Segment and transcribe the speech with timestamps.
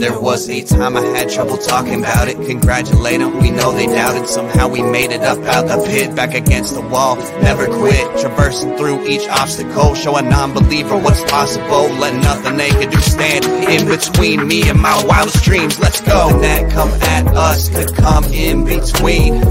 [0.00, 2.36] There was a time I had trouble talking about it.
[2.46, 4.26] Congratulate them, we know they doubted.
[4.26, 7.16] Somehow we made it up out the pit, back against the wall.
[7.42, 9.94] Never quit, traversing through each obstacle.
[9.94, 11.90] Show a non believer what's possible.
[12.00, 15.78] Let nothing they can do stand in between me and my wildest dreams.
[15.78, 16.30] Let's go.
[16.30, 19.42] And that come at us could come in between.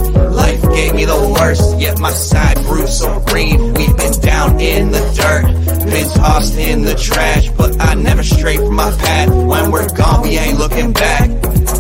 [0.50, 3.72] Life gave me the worst, yet my side grew so green.
[3.76, 5.46] We've been down in the dirt,
[5.86, 9.30] been tossed in the trash, but I never stray from my path.
[9.30, 11.30] When we're gone, we ain't looking back.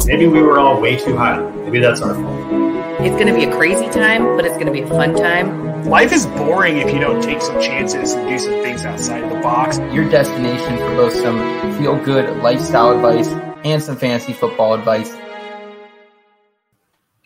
[0.06, 1.42] Maybe we were all way too high.
[1.64, 3.02] Maybe that's our fault.
[3.02, 5.86] It's going to be a crazy time, but it's going to be a fun time.
[5.86, 9.32] Life is boring if you don't take some chances and do some things outside of
[9.32, 9.80] the box.
[9.92, 11.40] Your destination for both some
[11.80, 13.30] feel good lifestyle advice
[13.64, 15.12] and some fantasy football advice.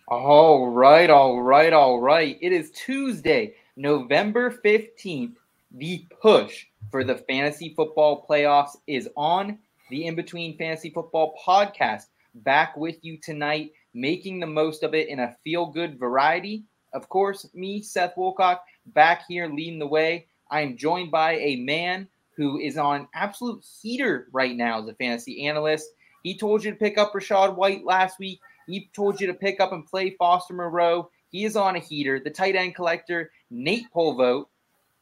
[0.09, 2.37] All right, all right, all right.
[2.41, 5.35] It is Tuesday, November 15th.
[5.71, 9.57] The push for the fantasy football playoffs is on.
[9.89, 15.07] The In Between Fantasy Football podcast back with you tonight, making the most of it
[15.07, 16.65] in a feel good variety.
[16.91, 20.27] Of course, me, Seth Wolcock, back here leading the way.
[20.51, 24.95] I am joined by a man who is on absolute heater right now as a
[24.95, 25.91] fantasy analyst.
[26.23, 28.41] He told you to pick up Rachaad White last week.
[28.67, 31.09] He told you to pick up and play Foster Moreau.
[31.29, 32.19] He is on a heater.
[32.19, 34.45] The tight end collector, Nate Polvote,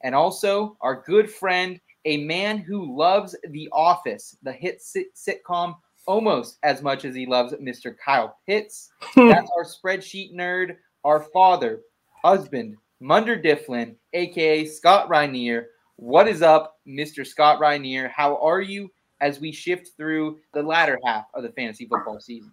[0.04, 5.76] and also our good friend, a man who loves The Office, the hit sit- sitcom,
[6.08, 7.96] almost as much as he loves Mr.
[8.04, 8.92] Kyle Pitts.
[9.16, 11.82] That's our spreadsheet nerd, our father,
[12.24, 15.70] husband, Munder Difflin, aka Scott Rainier.
[15.98, 17.26] What is up, Mr.
[17.26, 18.08] Scott Rainier?
[18.10, 22.52] How are you as we shift through the latter half of the fantasy football season?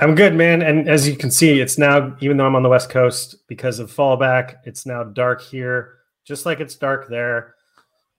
[0.00, 0.62] I'm good, man.
[0.62, 3.78] And as you can see, it's now, even though I'm on the West Coast because
[3.78, 7.54] of fallback, it's now dark here, just like it's dark there.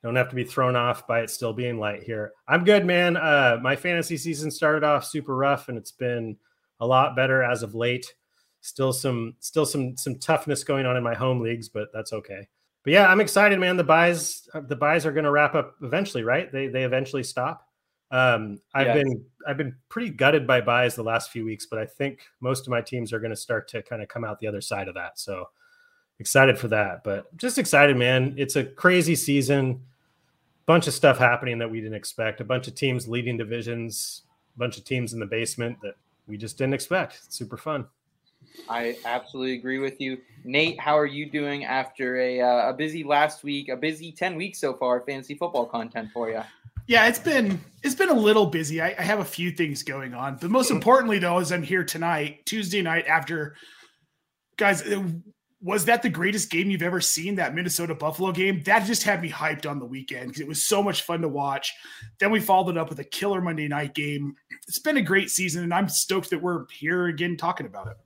[0.04, 2.34] Don't have to be thrown off by it still being light here.
[2.48, 3.18] I'm good, man.
[3.18, 6.38] Uh, my fantasy season started off super rough, and it's been
[6.80, 8.14] a lot better as of late.
[8.62, 12.48] Still some, still some, some toughness going on in my home leagues, but that's okay.
[12.84, 13.76] But yeah, I'm excited, man.
[13.76, 16.52] The byes, the byes are going to wrap up eventually, right?
[16.52, 17.68] They they eventually stop.
[18.12, 19.04] Um, I've Yes.
[19.04, 22.68] been I've been pretty gutted by byes the last few weeks, but I think most
[22.68, 24.88] of my teams are going to start to kind of come out the other side
[24.88, 25.18] of that.
[25.18, 25.50] So
[26.20, 27.04] excited for that.
[27.04, 28.36] But just excited, man.
[28.38, 29.82] It's a crazy season.
[30.68, 32.42] Bunch of stuff happening that we didn't expect.
[32.42, 34.24] A bunch of teams leading divisions.
[34.56, 35.96] A bunch of teams in the basement that
[36.28, 37.20] we just didn't expect.
[37.26, 37.88] It's super fun.
[38.70, 40.80] I absolutely agree with you, Nate.
[40.80, 44.60] How are you doing after a uh, a busy last week, a busy ten weeks
[44.60, 45.02] so far?
[45.02, 46.42] Fantasy football content for you.
[46.88, 48.82] Yeah, it's been it's been a little busy.
[48.82, 51.84] I, I have a few things going on, but most importantly, though, is I'm here
[51.84, 53.08] tonight, Tuesday night.
[53.08, 53.56] After
[54.58, 55.04] guys, uh,
[55.62, 57.36] was that the greatest game you've ever seen?
[57.36, 60.64] That Minnesota Buffalo game that just had me hyped on the weekend because it was
[60.64, 61.74] so much fun to watch.
[62.20, 64.36] Then we followed it up with a killer Monday night game.
[64.68, 67.98] It's been a great season, and I'm stoked that we're here again talking about it.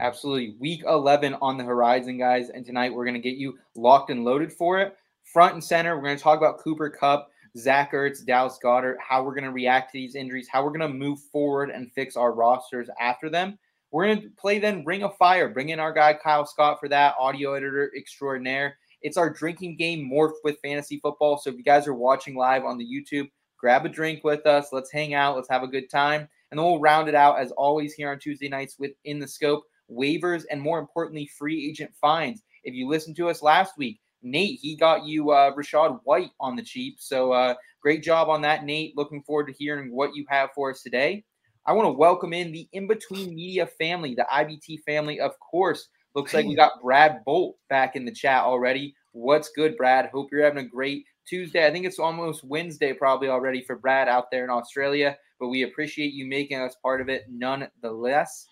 [0.00, 0.54] Absolutely.
[0.60, 2.50] Week 11 on the horizon, guys.
[2.50, 4.96] And tonight we're going to get you locked and loaded for it.
[5.24, 9.22] Front and center, we're going to talk about Cooper Kupp, Zach Ertz, Dallas Goedert, how
[9.22, 12.16] we're going to react to these injuries, how we're going to move forward and fix
[12.16, 13.58] our rosters after them.
[13.90, 15.48] We're going to play then Ring of Fire.
[15.48, 18.76] Bring in our guy Kyle Scott for that, audio editor extraordinaire.
[19.02, 21.38] It's our drinking game morphed with fantasy football.
[21.38, 24.68] So if you guys are watching live on the YouTube, grab a drink with us.
[24.72, 25.36] Let's hang out.
[25.36, 26.28] Let's have a good time.
[26.50, 29.28] And then we'll round it out as always here on Tuesday nights with In the
[29.28, 32.42] Scope waivers, and more importantly, free agent finds.
[32.64, 36.56] If you listened to us last week, Nate, he got you uh, Rachaad White on
[36.56, 36.96] the cheap.
[36.98, 38.96] So uh, great job on that, Nate.
[38.96, 41.24] Looking forward to hearing what you have for us today.
[41.66, 45.88] I want to welcome in the In Between Media family, the IBT family, of course.
[46.14, 48.94] Looks like we got Brad Bolt back in the chat already.
[49.12, 50.10] What's good, Brad?
[50.12, 51.66] Hope you're having a great Tuesday.
[51.66, 55.62] I think it's almost Wednesday, probably already for Brad out there in Australia, but we
[55.62, 58.46] appreciate you making us part of it nonetheless.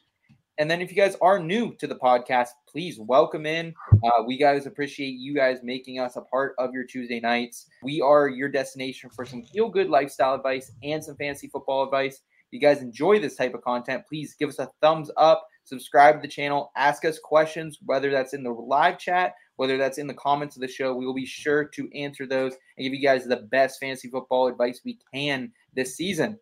[0.58, 3.74] And then if you guys are new to the podcast, please welcome in.
[3.92, 7.66] Uh, we guys appreciate you guys making us a part of your Tuesday nights.
[7.82, 12.22] We are your destination for some feel good lifestyle advice and some fantasy football advice.
[12.50, 16.14] If you guys enjoy this type of content, please give us a thumbs up, subscribe
[16.14, 20.06] to the channel, ask us questions, whether that's in the live chat, whether that's in
[20.06, 20.94] the comments of the show.
[20.94, 24.46] We will be sure to answer those and give you guys the best fantasy football
[24.46, 26.38] advice we can this season.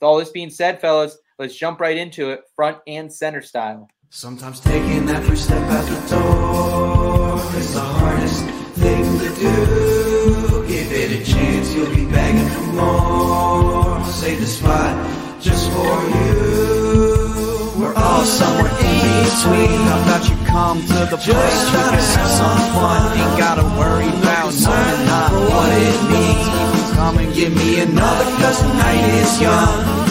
[0.00, 3.88] With all this being said, fellas, let's jump right into it, front and center style.
[4.10, 8.44] Sometimes taking that first step out the door is the hardest
[8.76, 10.66] thing to do.
[10.68, 14.04] Give it a chance, you'll be begging for more.
[14.04, 14.92] Save the spot
[15.40, 17.80] just for you.
[17.80, 19.80] We're we're all somewhere in between.
[19.88, 23.16] How about you come to the place we can have some fun?
[23.16, 26.90] Ain't gotta worry about knowing not what it means.
[26.96, 30.09] Come and give me another, cause the night is young.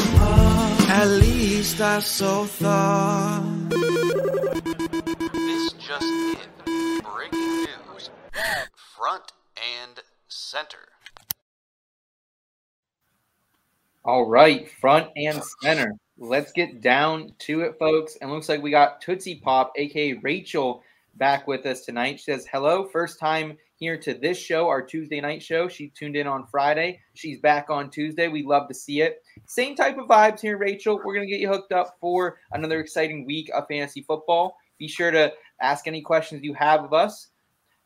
[1.60, 3.70] At least I so thought.
[5.34, 7.02] This just in.
[7.02, 8.10] Breaking news.
[8.96, 10.78] Front and center.
[14.06, 15.98] All right, front and center.
[16.18, 18.16] Let's get down to it, folks.
[18.22, 20.82] And looks like we got Tootsie Pop, aka Rachel,
[21.16, 22.22] back with us tonight.
[22.22, 25.70] She says, Hello, first time here to this show, our Tuesday night show.
[25.70, 27.00] She tuned in on Friday.
[27.14, 28.28] She's back on Tuesday.
[28.28, 29.24] We love to see it.
[29.48, 30.98] Same type of vibes here, Rachel.
[30.98, 34.58] We're going to get you hooked up for another exciting week of fantasy football.
[34.78, 37.30] Be sure to ask any questions you have of us.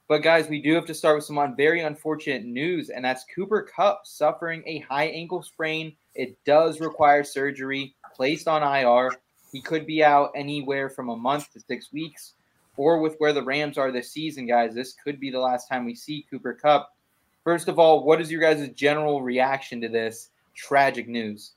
[0.08, 3.62] But guys, we do have to start with some very unfortunate news, and that's Cooper
[3.62, 5.96] Kupp suffering a high ankle sprain.
[6.16, 9.12] It does require surgery, placed on IR.
[9.52, 12.34] He could be out anywhere from a month to six weeks.
[12.76, 15.86] Or with where the Rams are this season, guys, this could be the last time
[15.86, 16.90] we see Cooper Kupp.
[17.44, 21.52] First of all, what is your guys' general reaction to this tragic news?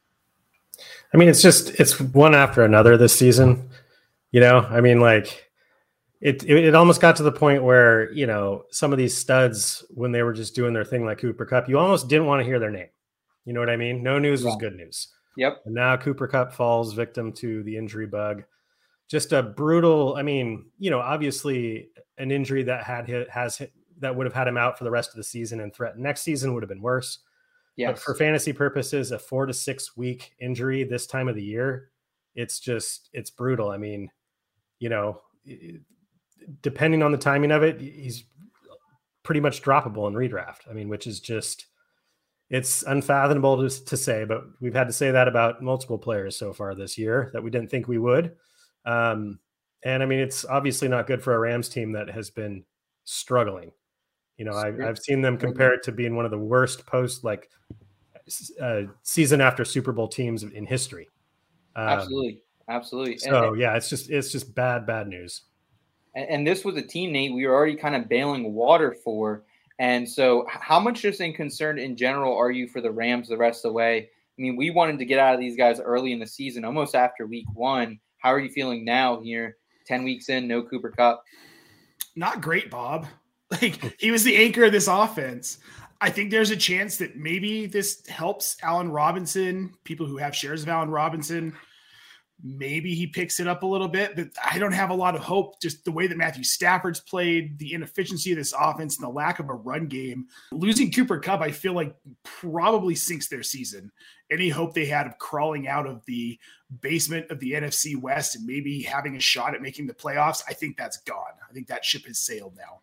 [1.15, 3.71] I mean, it's just it's one after another this season.
[4.31, 5.51] You know, I mean, like
[6.21, 9.85] it, it it almost got to the point where you know some of these studs
[9.91, 12.45] when they were just doing their thing like Cooper Kupp, you almost didn't want to
[12.45, 12.89] hear their name.
[13.45, 14.03] You know what I mean?
[14.03, 15.09] No news was good news.
[15.37, 15.63] Yep.
[15.67, 18.43] And now Cooper Kupp falls victim to the injury bug.
[19.09, 20.17] Just a brutal.
[20.17, 24.35] I mean, you know, obviously an injury that had hit, has hit, that would have
[24.35, 26.69] had him out for the rest of the season and threat next season would have
[26.69, 27.21] been worse.
[27.93, 31.91] But for fantasy purposes, a four to six week injury this time of the year,
[32.35, 33.71] it's just it's brutal.
[33.71, 34.11] I mean,
[34.79, 35.21] you know,
[36.63, 38.25] depending on the timing of it, he's
[39.23, 40.69] pretty much droppable in redraft.
[40.71, 41.67] I mean, which is just
[42.49, 46.53] it's unfathomable to, to say, but we've had to say that about multiple players so
[46.53, 48.37] far this year that we didn't think we would.
[48.87, 49.39] Um,
[49.83, 52.65] and I mean, it's obviously not good for a Rams team that has been
[53.05, 53.73] struggling.
[54.37, 57.25] You know, I've, I've seen them compare it to being one of the worst post
[57.25, 57.51] like
[58.61, 61.09] uh, season after Super Bowl teams in history.
[61.75, 62.43] Um, Absolutely.
[62.69, 63.13] Absolutely.
[63.13, 65.43] And- So yeah, it's just it's just bad bad news.
[66.15, 69.45] And, and this was a team, Nate, we were already kind of bailing water for.
[69.79, 73.37] And so, how much just in concern in general are you for the Rams the
[73.37, 73.99] rest of the way?
[73.99, 76.95] I mean, we wanted to get out of these guys early in the season, almost
[76.95, 78.01] after week one.
[78.19, 81.23] How are you feeling now here, 10 weeks in, no Cooper Kupp?
[82.17, 83.07] not great, Bob.
[83.49, 85.59] Like he was the anchor of this offense.
[86.01, 90.65] I think there's a chance that maybe this helps Allen Robinson, people who have shares
[90.65, 91.53] of Allen Robinson.
[92.49, 95.23] Maybe he picks it up a little bit, but I don't have a lot of
[95.23, 95.61] hope.
[95.61, 99.41] Just the way that Matthew Stafford's played, the inefficiency of this offense, and the lack
[99.41, 100.27] of a run game.
[100.53, 103.91] Losing Cooper Kupp, I feel like probably sinks their season.
[104.31, 106.39] Any hope they had of crawling out of the
[106.81, 110.53] basement of the NFC West and maybe having a shot at making the playoffs, I
[110.53, 111.33] think that's gone.
[111.49, 112.81] I think that ship has sailed now.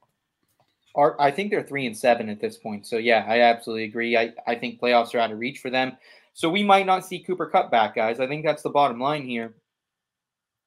[1.20, 2.86] I think they're three and seven at this point.
[2.86, 4.18] So, yeah, I absolutely agree.
[4.18, 5.98] I, I think playoffs are out of reach for them.
[6.34, 8.20] So, we might not see Cooper Kupp back, guys.
[8.20, 9.56] I think that's the bottom line here.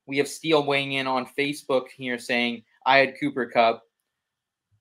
[0.06, 3.82] We have Steele weighing in on Facebook here saying, I had Cooper Kupp.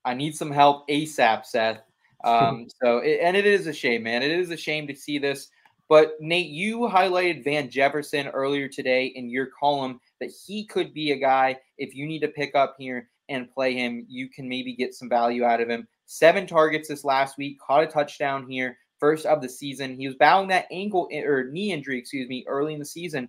[0.04, 1.80] I need some help ASAP, Seth.
[2.24, 4.22] Um, so, it, and it is a shame, man.
[4.22, 5.48] It is a shame to see this.
[5.88, 11.12] But Nate, you highlighted Van Jefferson earlier today in your column that he could be
[11.12, 14.74] a guy if you need to pick up here and play him, you can maybe
[14.74, 15.86] get some value out of him.
[16.06, 19.96] Seven targets this last week, caught a touchdown here, first of the season.
[19.96, 23.28] He was battling that ankle or knee injury, excuse me, early in the season.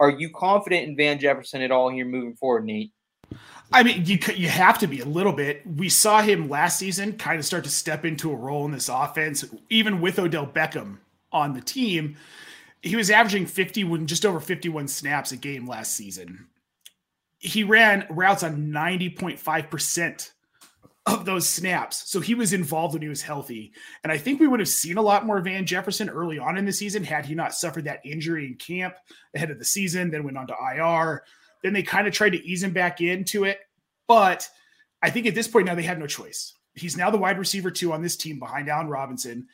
[0.00, 2.92] Are you confident in Van Jefferson at all here moving forward, Nate?
[3.72, 5.62] I mean, you you have to be a little bit.
[5.66, 8.88] We saw him last season kind of start to step into a role in this
[8.88, 10.98] offense, even with Odell Beckham
[11.32, 12.16] on the team.
[12.82, 16.46] He was averaging 51, just over 51 snaps a game last season.
[17.38, 20.30] He ran routes on 90.5%
[21.06, 22.10] of those snaps.
[22.10, 23.72] So he was involved when he was healthy.
[24.02, 26.64] And I think we would have seen a lot more Van Jefferson early on in
[26.64, 28.96] the season had he not suffered that injury in camp
[29.34, 31.24] ahead of the season, then went on to IR.
[31.62, 33.60] Then they kind of tried to ease him back into it.
[34.08, 34.48] But
[35.02, 36.54] I think at this point now they have no choice.
[36.74, 39.46] He's now the wide receiver two on this team behind Allen Robinson.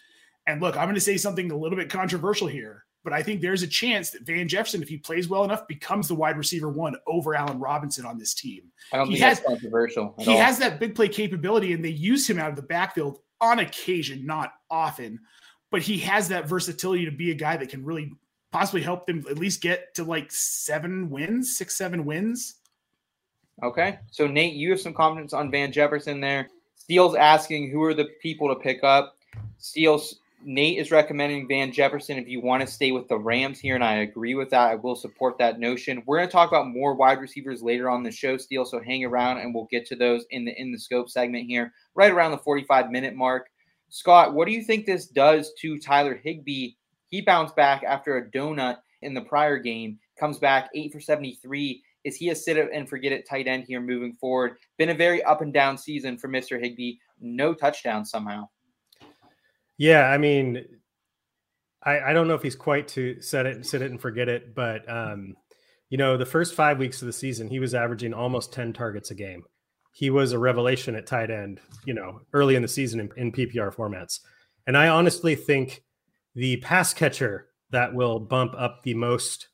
[0.47, 3.41] And look, I'm going to say something a little bit controversial here, but I think
[3.41, 6.69] there's a chance that Van Jefferson, if he plays well enough, becomes the wide receiver
[6.69, 8.63] one over Allen Robinson on this team.
[8.93, 10.15] I don't He think has- that's controversial.
[10.19, 10.39] He all.
[10.39, 14.27] has that big play capability, and they use him out of the backfield on occasion,
[14.27, 15.19] not often.
[15.71, 18.13] But he has that versatility to be a guy that can really
[18.53, 22.57] possibly help them at least get to like seven wins, six, seven wins.
[23.63, 23.99] Okay.
[24.11, 26.49] So Nate, you have some confidence on Van Jefferson there.
[26.75, 29.17] Steele's asking who are the people to pick up.
[29.59, 33.75] Steele's Nate is recommending Van Jefferson if you want to stay with the Rams here,
[33.75, 34.71] and I agree with that.
[34.71, 36.03] I will support that notion.
[36.07, 38.65] We're going to talk about more wide receivers later on the show, Steele.
[38.65, 41.73] So hang around, and we'll get to those in the in the scope segment here,
[41.95, 43.51] right around the 45 minute mark.
[43.91, 46.73] Scott, what do you think this does to Tyler Higbee?
[47.09, 51.83] He bounced back after a donut in the prior game, comes back eight for 73.
[52.05, 54.57] Is he a sit it and forget it tight end here moving forward?
[54.79, 56.59] Been a very up and down season for Mr.
[56.59, 56.95] Higbee.
[57.21, 58.49] No touchdown somehow.
[59.81, 60.63] Yeah, I mean,
[61.83, 64.29] I, I don't know if he's quite to set it, and sit it and forget
[64.29, 65.37] it, but um,
[65.89, 69.11] you know, the first five weeks of the season, he was averaging almost 10 targets
[69.11, 69.43] a game.
[69.95, 73.33] He was a revelation at tight end, you know, early in the season in, in
[73.33, 74.21] PPR formats.
[74.67, 75.83] And I honestly think
[76.35, 79.49] the pass catcher that will bump up the most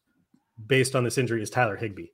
[0.66, 2.08] based on this injury is Tyler Higbee.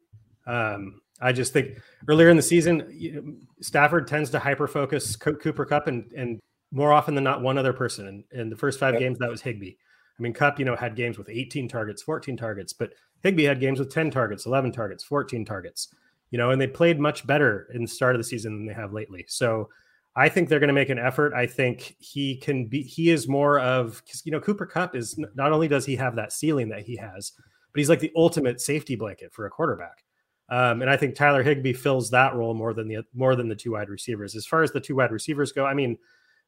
[0.47, 5.87] Um, I just think earlier in the season, Stafford tends to hyper focus Cooper Kupp
[5.87, 6.40] and, and
[6.73, 8.09] more often than not one other person.
[8.09, 9.00] And in the first five yep.
[9.00, 9.75] games, that was Higbee.
[10.19, 13.61] I mean, Kupp, you know, had games with 18 targets, 14 targets, but Higbee had
[13.61, 15.95] games with 10 targets, 11 targets, 14 targets,
[16.31, 18.75] you know, and they played much better in the start of the season than they
[18.75, 19.25] have lately.
[19.29, 19.69] So
[20.17, 21.33] I think they're going to make an effort.
[21.35, 25.52] I think he can be, he is more of, you know, Cooper Kupp is not
[25.52, 27.33] only does he have that ceiling that he has,
[27.73, 30.05] but he's like the ultimate safety blanket for a quarterback.
[30.50, 33.57] Um, and I think Tyler Higbee fills that role more than the more than the
[33.57, 34.37] two wide receivers.
[34.37, 35.97] As far as the two wide receivers go, I mean,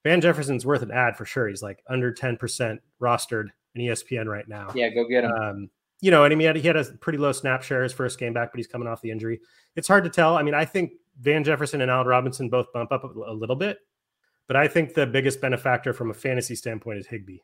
[0.04, 1.48] Van Jefferson's worth an add for sure.
[1.48, 4.70] He's like under 10% rostered in ESPN right now.
[4.74, 5.32] Yeah, go get him.
[5.32, 5.70] Um,
[6.00, 7.92] you know, and I mean, he had, he had a pretty low snap share his
[7.92, 9.40] first game back, but he's coming off the injury.
[9.74, 10.36] It's hard to tell.
[10.36, 13.56] I mean, I think Van Jefferson and Allen Robinson both bump up a, a little
[13.56, 13.78] bit,
[14.46, 17.38] but I think the biggest benefactor from a fantasy standpoint is Higbee.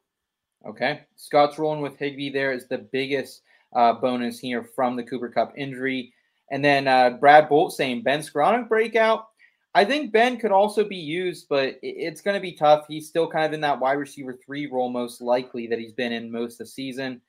[0.66, 1.00] Okay.
[1.16, 3.42] Scott's rolling with Higbee there is the biggest
[3.74, 6.12] uh, bonus here from the Cooper Kupp injury.
[6.50, 9.28] And then uh, Brad Bolt saying Ben Skowronek breakout.
[9.74, 12.86] I think Ben could also be used, but it's going to be tough.
[12.88, 16.12] He's still kind of in that wide receiver three role, most likely that he's been
[16.12, 17.20] in most of the season.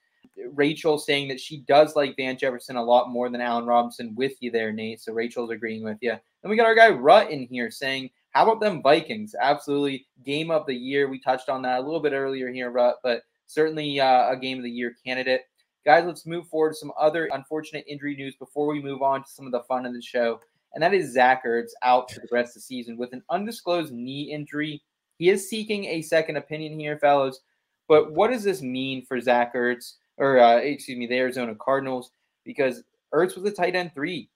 [0.54, 4.34] Rachel saying that she does like Van Jefferson a lot more than Allen Robinson with
[4.40, 5.02] you there, Nate.
[5.02, 6.12] So Rachel's agreeing with you.
[6.12, 9.36] And we got our guy Rut in here saying, How about them Vikings?
[9.40, 11.10] Absolutely game of the year.
[11.10, 14.58] We touched on that a little bit earlier here, Rut, but certainly uh, a game
[14.58, 15.42] of the year candidate.
[15.86, 19.30] Guys, let's move forward to some other unfortunate injury news before we move on to
[19.30, 20.40] some of the fun of the show
[20.74, 23.94] and that is Zach Ertz out for the rest of the season with an undisclosed
[23.94, 24.82] knee injury.
[25.18, 27.42] He is seeking a second opinion here, fellows.
[27.88, 32.12] But what does this mean for Zach Ertz, or uh, excuse me, the Arizona Cardinals?
[32.46, 34.30] Because Ertz was a tight end three.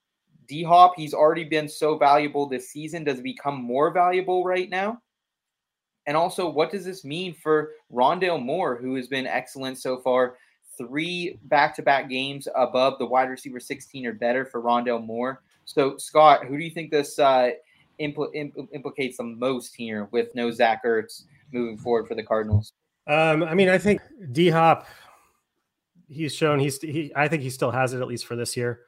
[0.48, 3.04] D Hop, he's already been so valuable this season.
[3.04, 5.02] Does he become more valuable right now?
[6.06, 10.38] And also, what does this mean for Rondale Moore, who has been excellent so far?
[10.78, 15.42] Three back to back games above the wide receiver 16 or better for Rondale Moore.
[15.66, 17.52] So, Scott, who do you think this uh,
[18.00, 22.74] impl- impl- implicates the most here with no Zach Ertz moving forward for the Cardinals?
[23.08, 24.88] Um, I mean, I think D Hop,
[26.08, 27.12] he's shown he's he.
[27.16, 28.82] I think he still has it at least for this year.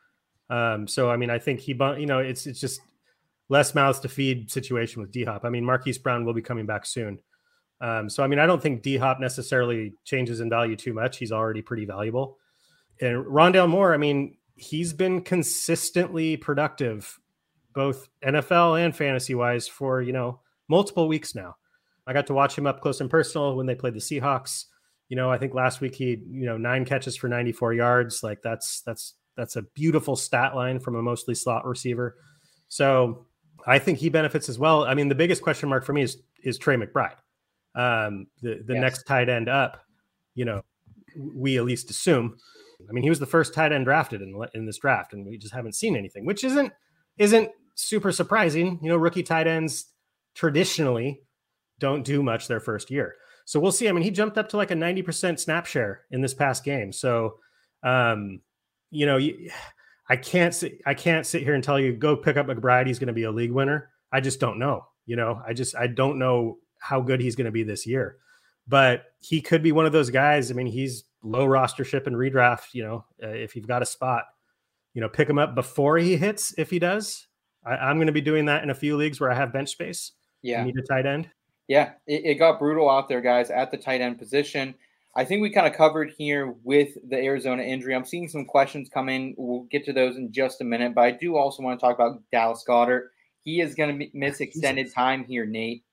[0.49, 2.79] Um, so I mean, I think he, you know, it's it's just
[3.49, 5.45] less mouths to feed situation with D Hop.
[5.45, 7.19] I mean, Marquise Brown will be coming back soon.
[7.79, 11.17] Um, so I mean, I don't think D Hop necessarily changes in value too much.
[11.17, 12.37] He's already pretty valuable.
[13.01, 17.19] And Rondale Moore, I mean, he's been consistently productive,
[17.73, 21.55] both NFL and fantasy wise, for you know multiple weeks now.
[22.05, 24.65] I got to watch him up close and personal when they played the Seahawks.
[25.09, 28.23] You know, I think last week he, you know, nine catches for 94 yards.
[28.23, 32.17] Like that's that's that's a beautiful stat line from a mostly slot receiver.
[32.67, 33.25] So
[33.65, 34.83] I think he benefits as well.
[34.83, 37.15] I mean, the biggest question mark for me is is Trey McBride,
[37.75, 38.81] um, the the yes.
[38.81, 39.83] next tight end up.
[40.33, 40.61] You know,
[41.15, 42.37] we at least assume
[42.87, 45.37] I mean, he was the first tight end drafted in in this draft, and we
[45.37, 46.71] just haven't seen anything, which isn't
[47.17, 48.79] isn't super surprising.
[48.81, 49.85] You know, rookie tight ends
[50.35, 51.21] traditionally
[51.79, 53.15] don't do much their first year.
[53.45, 53.87] So we'll see.
[53.87, 56.91] I mean, he jumped up to like a 90% snap share in this past game.
[56.91, 57.37] So,
[57.81, 58.41] um,
[58.91, 59.19] you know,
[60.09, 62.87] I can't sit, I can't sit here and tell you go pick up McBride.
[62.87, 63.89] He's going to be a league winner.
[64.11, 64.85] I just don't know.
[65.05, 68.17] You know, I just I don't know how good he's going to be this year.
[68.67, 70.51] But he could be one of those guys.
[70.51, 74.23] I mean, he's low rostership and redraft, you know, uh, if you've got a spot,
[74.93, 76.53] you know, pick him up before he hits.
[76.57, 77.27] If he does,
[77.65, 79.69] I, am going to be doing that in a few leagues where I have bench
[79.69, 80.13] space.
[80.41, 81.29] Yeah, need a tight end.
[81.67, 84.75] Yeah, it, it got brutal out there, guys, at the tight end position.
[85.15, 87.95] I think we kind of covered here with the Arizona injury.
[87.95, 89.33] I'm seeing some questions come in.
[89.35, 91.95] We'll get to those in just a minute, but I do also want to talk
[91.95, 93.07] about Dallas Goedert.
[93.43, 95.83] He is going to miss extended time here, Nate.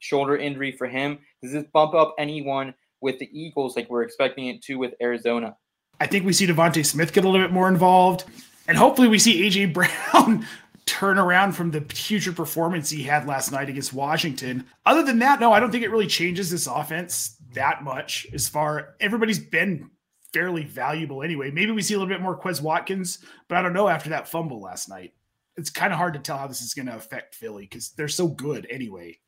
[0.00, 1.20] Shoulder injury for him.
[1.42, 5.56] Does this bump up anyone with the Eagles like we're expecting it to with Arizona.
[6.00, 8.24] I think we see DeVonta Smith get a little bit more involved,
[8.66, 9.72] and hopefully we see AJ
[10.12, 10.46] Brown
[10.86, 14.64] turn around from the future performance he had last night against Washington.
[14.84, 18.48] Other than that, no, I don't think it really changes this offense that much as
[18.48, 19.90] far everybody's been
[20.32, 21.50] fairly valuable anyway.
[21.50, 23.18] Maybe we see a little bit more Quez Watkins,
[23.48, 25.12] but I don't know after that fumble last night.
[25.56, 28.08] It's kind of hard to tell how this is going to affect Philly because they're
[28.08, 29.18] so good anyway.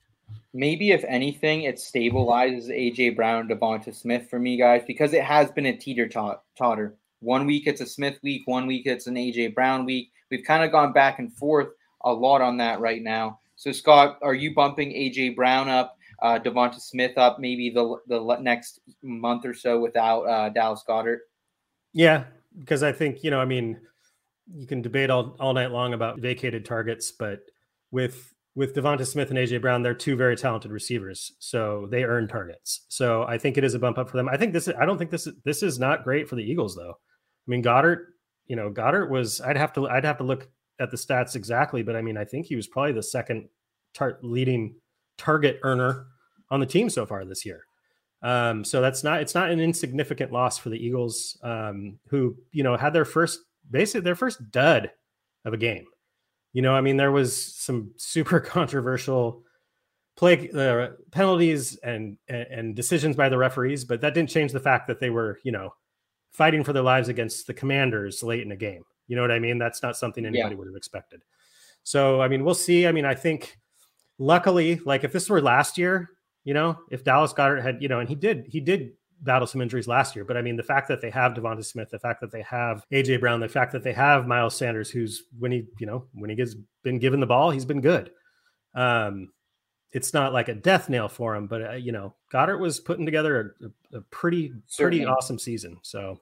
[0.52, 5.50] Maybe if anything, it stabilizes AJ Brown, Devonta Smith for me, guys, because it has
[5.50, 6.94] been a teeter totter.
[7.20, 10.12] One week it's a Smith week, one week it's an AJ Brown week.
[10.30, 11.68] We've kind of gone back and forth
[12.04, 13.40] a lot on that right now.
[13.56, 18.36] So, Scott, are you bumping AJ Brown up, uh, Devonta Smith up, maybe the the
[18.40, 21.20] next month or so without uh, Dallas Goedert?
[21.92, 22.24] Yeah,
[22.58, 23.80] because I think you know, I mean,
[24.52, 27.46] you can debate all, all night long about vacated targets, but
[27.90, 32.28] with with Devonta Smith and AJ Brown, they're two very talented receivers, so they earn
[32.28, 32.86] targets.
[32.88, 34.28] So I think it is a bump up for them.
[34.28, 34.68] I think this.
[34.68, 35.26] I don't think this.
[35.26, 36.92] Is, this is not great for the Eagles, though.
[36.92, 38.06] I mean, Goedert.
[38.46, 39.40] You know, Goedert was.
[39.40, 39.88] I'd have to.
[39.88, 42.66] I'd have to look at the stats exactly, but I mean, I think he was
[42.66, 43.48] probably the second
[43.92, 44.76] tar- leading
[45.18, 46.06] target earner
[46.50, 47.64] on the team so far this year.
[48.22, 52.62] Um, so that's not it's not an insignificant loss for the Eagles, um, who you
[52.62, 54.90] know had their first basically their first dud
[55.44, 55.86] of a game.
[56.54, 59.42] You know, I mean, there was some super controversial
[60.16, 64.86] play uh, penalties and, and decisions by the referees, but that didn't change the fact
[64.86, 65.74] that they were you know
[66.30, 68.84] fighting for their lives against the Commanders late in the game.
[69.06, 69.58] You know what I mean?
[69.58, 70.58] That's not something anybody yeah.
[70.58, 71.22] would have expected.
[71.82, 72.86] So, I mean, we'll see.
[72.86, 73.58] I mean, I think
[74.18, 76.10] luckily, like if this were last year,
[76.42, 78.92] you know, if Dallas Goedert had, you know, and he did, he did
[79.22, 80.24] battle some injuries last year.
[80.24, 82.84] But I mean, the fact that they have Devonta Smith, the fact that they have
[82.92, 86.30] AJ Brown, the fact that they have Miles Sanders, who's when he, you know, when
[86.30, 88.10] he gets been given the ball, he's been good.
[88.74, 89.30] Um,
[89.92, 93.06] it's not like a death nail for him, but uh, you know, Goedert was putting
[93.06, 94.98] together a, a pretty, Certainly.
[94.98, 95.78] pretty awesome season.
[95.82, 96.20] So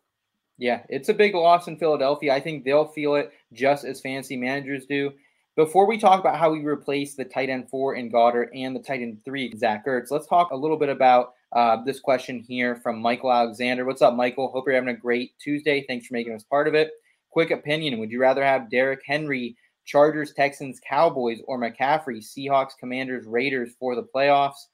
[0.59, 2.35] yeah, it's a big loss in Philadelphia.
[2.35, 5.13] I think they'll feel it just as fancy managers do.
[5.57, 8.81] Before we talk about how we replace the tight end four in Goedert and the
[8.81, 12.77] tight end three, Zach Ertz, let's talk a little bit about uh, this question here
[12.77, 13.85] from Michael Alexander.
[13.85, 14.49] What's up, Michael?
[14.49, 15.85] Hope you're having a great Tuesday.
[15.87, 16.91] Thanks for making us part of it.
[17.31, 23.27] Quick opinion Would you rather have Derrick Henry, Chargers, Texans, Cowboys, or McCaffrey, Seahawks, Commanders,
[23.27, 24.67] Raiders for the playoffs?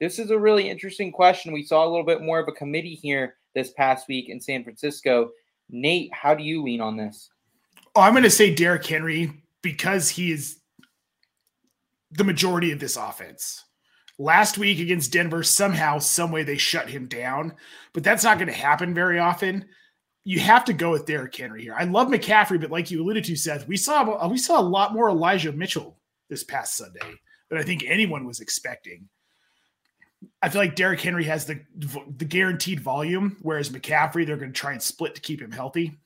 [0.00, 1.52] This is a really interesting question.
[1.52, 4.62] We saw a little bit more of a committee here this past week in San
[4.62, 5.30] Francisco.
[5.70, 7.30] Nate, how do you lean on this?
[7.94, 10.60] Oh, I'm going to say Derrick Henry because he is
[12.10, 13.64] the majority of this offense.
[14.18, 17.54] Last week against Denver, somehow, someway they shut him down,
[17.92, 19.66] but that's not going to happen very often.
[20.24, 21.74] You have to go with Derrick Henry here.
[21.78, 24.94] I love McCaffrey, but like you alluded to, Seth, we saw we saw a lot
[24.94, 25.98] more Elijah Mitchell
[26.30, 27.14] this past Sunday
[27.50, 29.08] than I think anyone was expecting.
[30.42, 31.60] I feel like Derrick Henry has the
[32.16, 35.98] the guaranteed volume, whereas McCaffrey they're going to try and split to keep him healthy.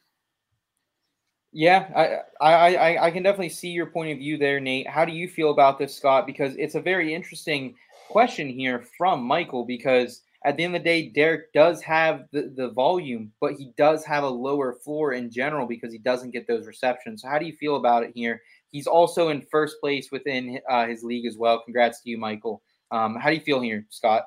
[1.52, 4.88] Yeah, I, I I can definitely see your point of view there, Nate.
[4.88, 6.26] How do you feel about this, Scott?
[6.26, 7.74] Because it's a very interesting
[8.10, 9.64] question here from Michael.
[9.64, 13.72] Because at the end of the day, Derrick does have the, the volume, but he
[13.76, 17.22] does have a lower floor in general because he doesn't get those receptions.
[17.22, 18.40] So how do you feel about it here?
[18.72, 21.62] He's also in first place within uh, his league as well.
[21.62, 22.62] Congrats to you, Michael.
[22.90, 24.24] Um, how do you feel here, Scott?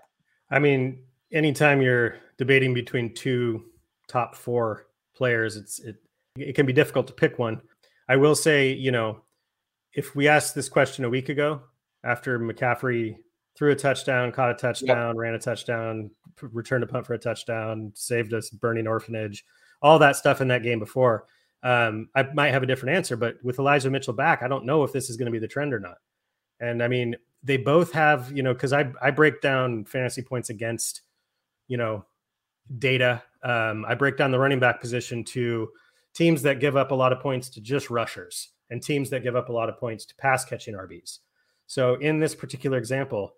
[0.52, 3.66] I mean, anytime you're debating between two
[4.08, 5.96] top four players, it's it
[6.38, 7.62] it can be difficult to pick one.
[8.10, 9.22] I will say, you know,
[9.94, 11.62] if we asked this question a week ago
[12.04, 13.18] after McCaffrey
[13.56, 15.18] threw a touchdown, caught a touchdown, yep.
[15.18, 16.10] ran a touchdown,
[16.42, 19.46] returned a punt for a touchdown, saved us burning orphanage,
[19.82, 21.26] all that stuff in that game before,
[21.64, 23.16] um, I might have a different answer.
[23.16, 25.48] But with Elijah Mitchell back, I don't know if this is going to be the
[25.48, 25.98] trend or not.
[26.60, 30.50] And I mean, they both have, you know, because I I break down fantasy points
[30.50, 31.02] against,
[31.68, 32.06] you know,
[32.78, 33.24] data.
[33.44, 35.70] Um, I break down the running back position to
[36.14, 39.36] teams that give up a lot of points to just rushers and teams that give
[39.36, 41.20] up a lot of points to pass catching RBs.
[41.66, 43.34] So in this particular example,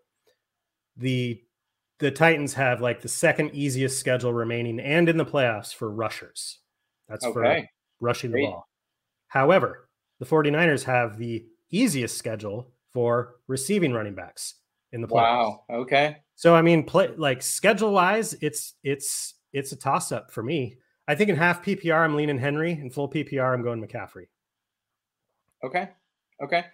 [0.97, 1.41] the
[1.99, 6.60] the Titans have like the second easiest schedule remaining and in the playoffs for rushers.
[7.08, 7.34] That's okay.
[7.34, 8.45] for rushing Great.
[8.45, 8.67] the ball.
[9.27, 14.55] However, the 49ers have the easiest schedule for receiving running backs
[14.91, 15.49] in the playoffs.
[15.49, 15.63] Wow.
[15.69, 16.17] Okay.
[16.36, 20.77] So I mean, play like schedule wise, it's it's it's a toss up for me.
[21.08, 22.71] I think in half PPR, I'm leaning Henry.
[22.71, 24.27] In full PPR, I'm going McCaffrey.
[25.63, 25.89] Okay.
[26.43, 26.65] Okay.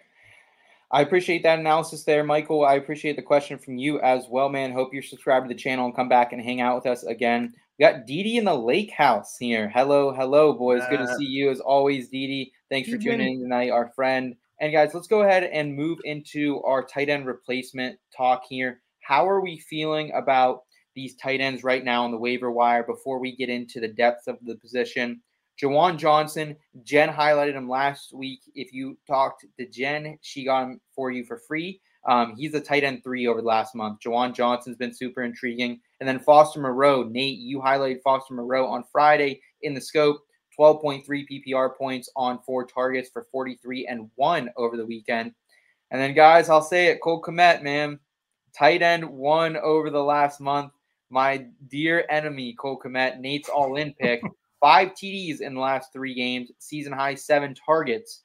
[0.92, 2.66] I appreciate that analysis there, Michael.
[2.66, 4.72] I appreciate the question from you as well, man.
[4.72, 7.54] Hope you're subscribed to the channel and come back and hang out with us again.
[7.78, 9.70] We got Dee Dee in the lake house here.
[9.70, 10.82] Hello, hello, boys.
[10.90, 12.52] Good to uh, see you as always, Dee Dee.
[12.70, 14.36] Thanks for tuning in tonight, our friend.
[14.60, 18.82] And guys, let's go ahead and move into our tight end replacement talk here.
[19.00, 23.18] How are we feeling about these tight ends right now on the waiver wire before
[23.18, 25.22] we get into the depth of the position?
[25.62, 28.40] Juwan Johnson, Jen highlighted him last week.
[28.54, 31.80] If you talked to Jen, she got him for you for free.
[32.08, 34.00] Um, he's a tight end three over the last month.
[34.00, 35.80] Juwan Johnson's been super intriguing.
[36.00, 40.20] And then Foster Moreau, Nate, you highlighted Foster Moreau on Friday in the scope.
[40.58, 45.32] 12.3 PPR points on four targets for 43 and one over the weekend.
[45.90, 47.98] And then, guys, I'll say it Cole Kmet, man,
[48.56, 50.72] tight end one over the last month.
[51.08, 54.22] My dear enemy, Cole Kmet, Nate's all in pick,
[54.62, 58.22] five TDs in the last three games, season high seven targets.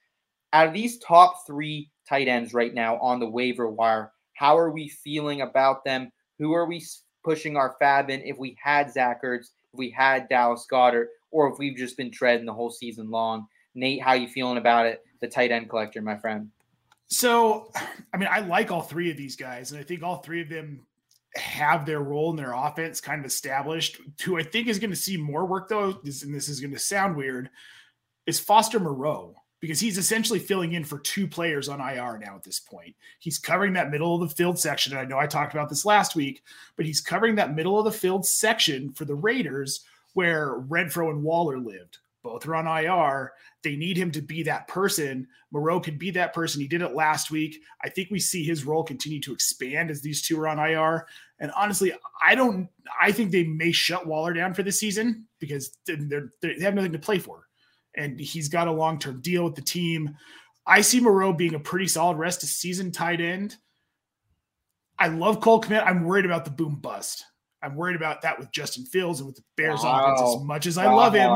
[0.53, 4.71] Out of these top three tight ends right now on the waiver wire, how are
[4.71, 6.11] we feeling about them?
[6.37, 6.85] Who are we
[7.25, 11.51] pushing our fab in if we had Zach Ertz, if we had Dallas Goedert, or
[11.51, 13.47] if we've just been treading the whole season long?
[13.75, 15.03] Nate, how are you feeling about it?
[15.19, 16.49] The tight end collector, my friend.
[17.07, 17.71] So,
[18.13, 20.49] I mean, I like all three of these guys, and I think all three of
[20.49, 20.85] them
[21.37, 23.99] have their role in their offense kind of established.
[24.23, 26.79] Who I think is going to see more work, though, and this is going to
[26.79, 27.49] sound weird,
[28.25, 32.43] is Foster Moreau because he's essentially filling in for two players on IR now at
[32.43, 32.95] this point.
[33.19, 34.93] He's covering that middle of the field section.
[34.93, 36.43] And I know I talked about this last week,
[36.75, 41.23] but he's covering that middle of the field section for the Raiders where Renfrow and
[41.23, 41.97] Waller lived.
[42.27, 43.31] Both are on IR.
[43.63, 45.27] They need him to be that person.
[45.51, 46.61] Moreau can be that person.
[46.61, 47.57] He did it last week.
[47.83, 51.07] I think we see his role continue to expand as these two are on IR.
[51.39, 52.67] And honestly, I don't.
[53.01, 56.75] I think they may shut Waller down for this season because they're, they're, they have
[56.75, 57.47] nothing to play for
[57.97, 60.15] and he's got a long term deal with the team.
[60.65, 63.57] I see Moreau being a pretty solid rest of season tight end.
[64.99, 65.85] I love Cole Kmet.
[65.85, 67.25] I'm worried about the boom bust.
[67.63, 70.13] I'm worried about that with Justin Fields and with the Bears wow.
[70.13, 70.35] offense.
[70.35, 70.95] As much as I wow.
[70.95, 71.31] love him,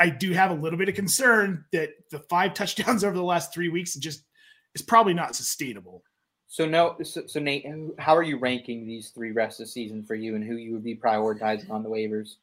[0.00, 3.52] I do have a little bit of concern that the five touchdowns over the last
[3.52, 4.22] three weeks just
[4.74, 6.02] is probably not sustainable.
[6.46, 7.66] So no, so, so Nate,
[7.98, 10.84] how are you ranking these three rest of season for you, and who you would
[10.84, 12.36] be prioritizing on the waivers?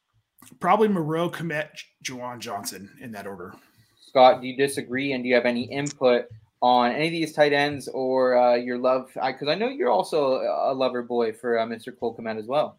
[0.60, 1.70] Probably Moreau, Kmet,
[2.04, 3.56] Juwan Johnson in that order.
[4.00, 5.14] Scott, do you disagree?
[5.14, 6.28] And do you have any input
[6.62, 9.10] on any of these tight ends or uh, your love?
[9.14, 11.98] Because I, I, know you're also a lover boy for uh, Mr.
[11.98, 12.78] Cole Kmet as well.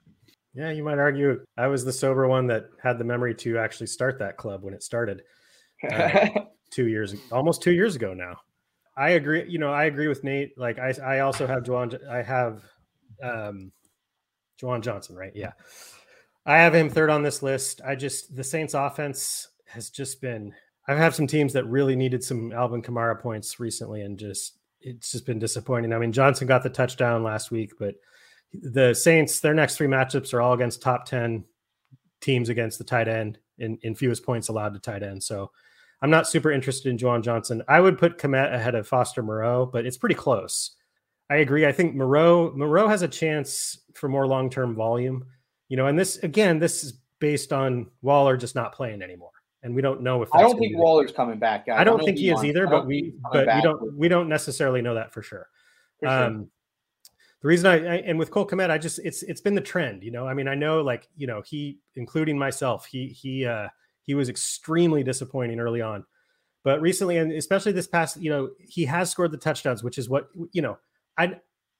[0.57, 3.89] Yeah, you might argue I was the sober one that had the memory to actually
[3.89, 5.23] start that club when it started
[5.91, 6.29] uh,
[6.71, 8.39] two years, almost two years ago now.
[8.97, 9.45] I agree.
[9.47, 10.57] You know, I agree with Nate.
[10.57, 12.09] Like I, I also have Juwan.
[12.09, 12.63] I have
[13.23, 13.71] um,
[14.59, 15.33] Juwan Johnson, right?
[15.35, 15.53] Yeah.
[16.47, 17.83] I have him third on this list.
[17.85, 20.55] I just the Saints offense has just been
[20.89, 25.13] I have some teams that really needed some Alvin Kamara points recently and just it's
[25.13, 25.93] just been disappointing.
[25.93, 27.97] I mean, Johnson got the touchdown last week, but
[28.53, 31.45] the Saints, their next three matchups are all against top 10
[32.21, 35.23] teams against the tight end in, in fewest points allowed to tight end.
[35.23, 35.51] So
[36.03, 37.63] I'm not super interested in Juwan Johnson.
[37.69, 40.77] I would put Kmet ahead of Foster Moreau, but it's pretty close.
[41.31, 41.67] I agree.
[41.67, 45.25] I think Moreau Moreau has a chance for more long-term volume.
[45.69, 49.33] You know, and this again, this is based on Waller just not playing anymore,
[49.63, 51.67] and we don't know if I don't think Waller's coming back.
[51.67, 51.81] Guys.
[51.81, 54.95] I don't, think he is either, but we but we don't we don't necessarily know
[54.95, 55.49] that for sure.
[55.99, 56.25] For sure.
[56.25, 56.51] Um,
[57.43, 60.03] the reason I, I, and with Cole Kmet, I just it's it's been the trend.
[60.03, 63.69] You know, I mean, I know like you know he, including myself, he he uh
[64.03, 66.05] he was extremely disappointing early on,
[66.65, 70.09] but recently and especially this past, you know, he has scored the touchdowns, which is
[70.09, 70.79] what you know.
[71.19, 71.37] I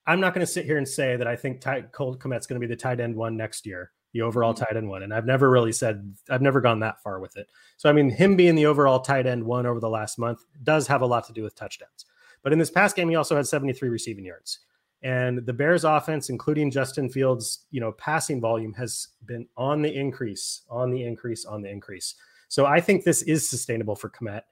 [0.07, 2.61] I'm not going to sit here and say that I think Ty, Cole Kmet's going
[2.61, 4.65] to be the tight end one next year, the overall mm-hmm.
[4.65, 5.03] tight end one.
[5.03, 7.49] And I've never really said, I've never gone that far with it.
[7.77, 10.87] So, I mean, him being the overall tight end one over the last month does
[10.87, 12.07] have a lot to do with touchdowns.
[12.43, 14.61] But in this past game, he also had 73 receiving yards.
[15.07, 19.95] And the Bears offense, including Justin Fields, you know, passing volume has been on the
[19.95, 22.17] increase, on the increase, on the increase.
[22.49, 24.43] So I think this is sustainable for Kmet.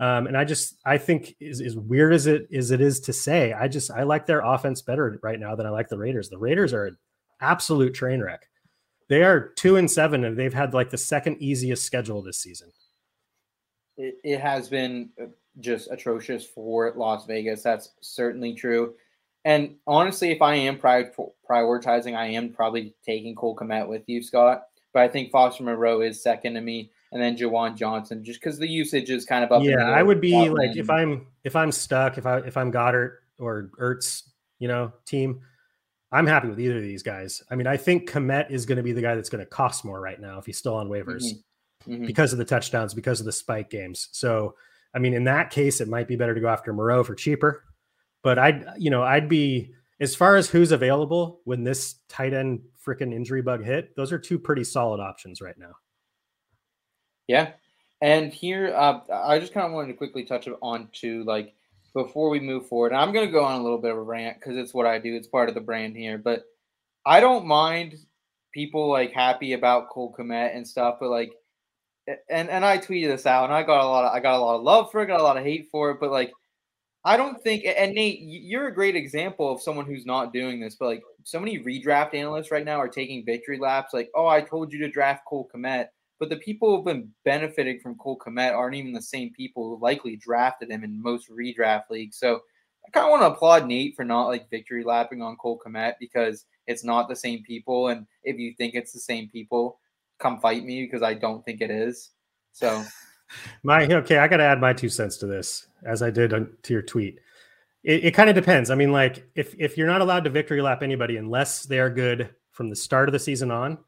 [0.00, 3.14] Um, and I just I think as, as weird as it as it is to
[3.14, 6.28] say, I just I like their offense better right now than I like the Raiders.
[6.28, 6.98] The Raiders are an
[7.40, 8.50] absolute train wreck.
[9.08, 12.70] They are two and seven, and they've had like the second easiest schedule this season.
[13.96, 15.28] It, it has been uh,
[15.60, 17.62] just atrocious for Las Vegas.
[17.62, 18.94] That's certainly true.
[19.44, 24.64] And honestly, if I am prioritizing, I am probably taking Cole Kmet with you, Scott.
[24.92, 28.58] But I think Foster Moreau is second to me and then Juwan Johnson, just because
[28.58, 29.62] the usage is kind of up.
[29.62, 30.78] Yeah, I would be like end.
[30.78, 34.22] if I'm if I'm stuck, if I if I'm Goedert or Ertz,
[34.58, 35.40] you know, team,
[36.10, 37.42] I'm happy with either of these guys.
[37.50, 39.84] I mean, I think Kmet is going to be the guy that's going to cost
[39.84, 41.92] more right now if he's still on waivers mm-hmm.
[41.92, 42.06] Mm-hmm.
[42.06, 44.08] because of the touchdowns, because of the spike games.
[44.12, 44.54] So,
[44.94, 47.64] I mean, in that case, it might be better to go after Moreau for cheaper.
[48.22, 52.60] But I'd, you know, I'd be as far as who's available when this tight end
[52.84, 53.94] freaking injury bug hit.
[53.96, 55.72] Those are two pretty solid options right now.
[57.28, 57.52] Yeah.
[58.00, 61.54] And here, uh, I just kind of wanted to quickly touch on to like
[61.94, 62.92] before we move forward.
[62.92, 64.98] I'm going to go on a little bit of a rant because it's what I
[64.98, 65.14] do.
[65.14, 66.18] It's part of the brand here.
[66.18, 66.44] But
[67.06, 67.94] I don't mind
[68.52, 71.32] people like happy about Cole Kmet and stuff, but like,
[72.28, 74.42] and and I tweeted this out, and I got a lot of I got a
[74.42, 76.32] lot of love for it, got a lot of hate for it, but like,
[77.04, 80.76] I don't think, and Nate, you're a great example of someone who's not doing this,
[80.76, 83.92] but like so many redraft analysts right now are taking victory laps.
[83.92, 85.88] Like, oh, I told you to draft Cole Kmet,
[86.20, 89.82] but the people who've been benefiting from Cole Kmet aren't even the same people who
[89.82, 92.18] likely drafted him in most redraft leagues.
[92.18, 92.40] So
[92.86, 95.94] I kind of want to applaud Nate for not like victory lapping on Cole Kmet
[95.98, 97.88] because it's not the same people.
[97.88, 99.80] And if you think it's the same people,
[100.20, 102.10] come fight me because I don't think it is.
[102.52, 102.84] So
[103.62, 106.50] My okay, I got to add my two cents to this, as I did on,
[106.62, 107.18] to your tweet.
[107.84, 108.70] It, it kind of depends.
[108.70, 111.90] I mean, like if if you're not allowed to victory lap anybody unless they are
[111.90, 113.78] good from the start of the season on,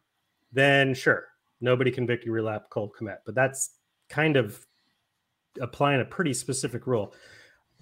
[0.53, 1.27] then sure,
[1.61, 3.19] nobody can victory lap Cole Kmet.
[3.25, 3.71] But that's
[4.09, 4.65] kind of
[5.61, 7.15] applying a pretty specific rule.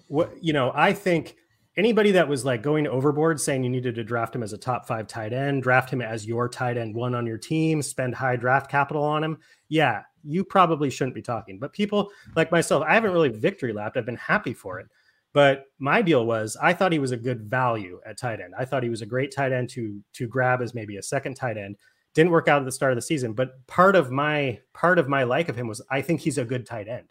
[0.07, 1.35] What you know, I think
[1.75, 4.87] anybody that was like going overboard saying you needed to draft him as a top
[4.87, 8.35] five tight end, draft him as your tight end one on your team, spend high
[8.35, 9.37] draft capital on him.
[9.69, 11.59] Yeah, you probably shouldn't be talking.
[11.59, 13.97] But people like myself, I haven't really victory lapped.
[13.97, 14.87] I've been happy for it.
[15.33, 18.53] But my deal was I thought he was a good value at tight end.
[18.57, 21.35] I thought he was a great tight end to to grab as maybe a second
[21.35, 21.75] tight end.
[22.13, 25.09] Didn't work out at the start of the season, but part of my part of
[25.09, 27.07] my like of him was I think he's a good tight end.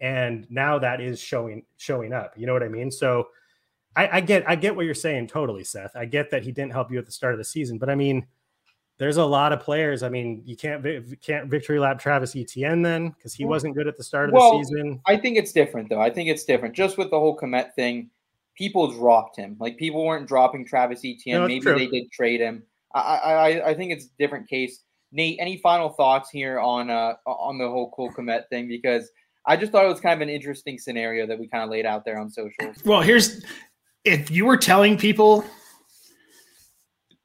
[0.00, 2.34] And now that is showing showing up.
[2.36, 2.90] You know what I mean?
[2.90, 3.28] So
[3.96, 5.94] I, I get I get what you're saying totally, Seth.
[5.96, 7.94] I get that he didn't help you at the start of the season, but I
[7.94, 8.26] mean,
[8.98, 10.02] there's a lot of players.
[10.02, 10.82] I mean, you can't
[11.20, 14.58] can't victory lap Travis Etienne then because he wasn't good at the start of Well,
[14.58, 15.00] the season.
[15.06, 16.00] I think it's different though.
[16.00, 16.74] I think it's different.
[16.74, 18.08] Just with the whole Kmet thing,
[18.54, 19.56] people dropped him.
[19.60, 21.40] Like people weren't dropping Travis Etienne.
[21.42, 21.78] No, Maybe true.
[21.78, 22.62] they did trade him.
[22.94, 24.80] I, I I- I think it's a different case.
[25.14, 28.68] Nate, any final thoughts here on uh on the whole Cole Kmet thing?
[28.68, 29.10] Because
[29.44, 31.84] I just thought it was kind of an interesting scenario that we kind of laid
[31.84, 32.72] out there on social.
[32.84, 33.42] Well, here's
[34.04, 35.44] if you were telling people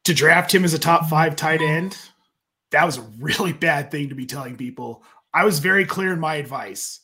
[0.03, 1.97] to draft him as a top five tight end,
[2.71, 5.03] that was a really bad thing to be telling people.
[5.33, 7.01] I was very clear in my advice.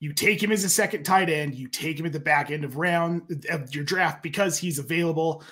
[0.00, 2.64] You take him as a second tight end, you take him at the back end
[2.64, 5.44] of round of your draft because he's available.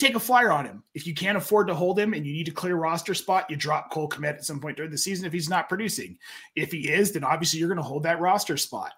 [0.00, 0.82] Take a flyer on him.
[0.94, 3.54] If you can't afford to hold him and you need a clear roster spot, you
[3.54, 6.18] drop Cole Kmet at some point during the season if he's not producing.
[6.56, 8.92] If he is, then obviously you're going to hold that roster spot.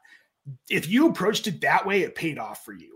[0.70, 2.95] If you approached it that way, it paid off for you.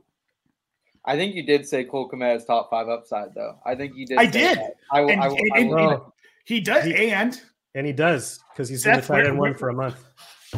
[1.05, 3.59] I think you did say Cole Kmet is top five upside though.
[3.65, 4.19] I think you did.
[4.19, 4.59] I did.
[4.59, 4.75] that.
[4.93, 5.11] I will.
[5.11, 7.41] And- I will, and- I and- will- Well, He does, He- and
[7.75, 10.03] and he does because he's been tight end one for a month.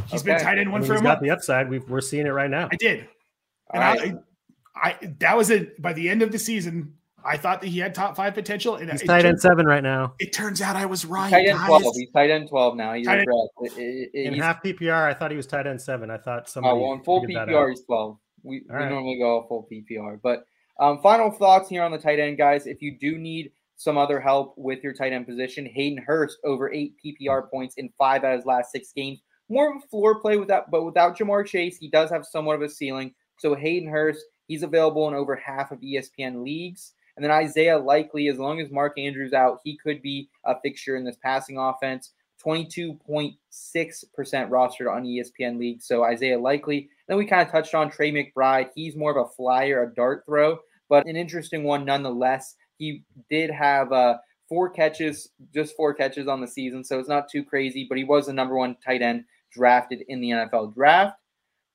[0.09, 0.44] he's been Okay.
[0.44, 1.16] tight end I one mean, for a he's month.
[1.18, 1.68] got the upside.
[1.68, 2.68] We've, we're seeing it right now.
[2.72, 3.07] I did,
[3.72, 4.14] and right.
[4.74, 5.81] I, I that was it.
[5.83, 8.90] By the end of the season, I thought that he had top five potential, and
[8.90, 10.14] He's it, tight end seven right now.
[10.18, 11.31] it turns out I was right.
[11.31, 11.66] tight end guys.
[11.68, 11.94] twelve.
[11.94, 12.94] He's tight end twelve now.
[12.94, 13.48] He's Tight end- regressed.
[13.66, 16.11] It- it- it- In he's- half PPR, I thought he was tight end seven.
[16.11, 16.74] I thought somebody.
[16.74, 18.18] Oh, well, in full PPR, he's 12.
[18.42, 18.88] We, we right.
[18.88, 20.20] normally go full PPR.
[20.22, 20.46] But
[20.78, 22.66] um, final thoughts here on the tight end, guys.
[22.66, 26.72] If you do need some other help with your tight end position, Hayden Hurst over
[26.72, 29.20] eight PPR points in five out of his last six games.
[29.48, 32.62] More of a floor play without, but without Ja'Marr Chase, he does have somewhat of
[32.62, 33.12] a ceiling.
[33.38, 36.92] So Hayden Hurst, he's available in over half of ESPN leagues.
[37.16, 40.96] And then Isaiah Likely, as long as Mark Andrews out, he could be a fixture
[40.96, 42.12] in this passing offense.
[42.44, 43.37] 22.6%
[44.48, 45.87] rostered on ESPN leagues.
[45.87, 46.88] So Isaiah Likely.
[47.12, 48.70] Then we kind of touched on Trey McBride.
[48.75, 50.57] He's more of a flyer, a dart throw,
[50.88, 52.55] but an interesting one nonetheless.
[52.79, 54.16] He did have uh,
[54.48, 58.05] four catches, just four catches on the season, so it's not too crazy, but he
[58.05, 61.18] was the number one tight end drafted in the NFL draft.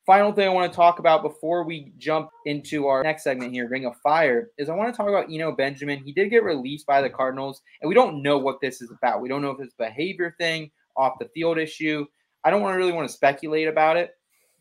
[0.08, 3.69] Final thing I want to talk about before we jump into our next segment here,
[3.69, 6.02] Ring of Fire, is I want to talk about Eno Benjamin.
[6.04, 9.21] He did get released by the Cardinals, and we don't know what this is about.
[9.21, 12.08] We don't know if it's a behavior thing, off the field issue.
[12.43, 14.16] I don't want to really want to speculate about it,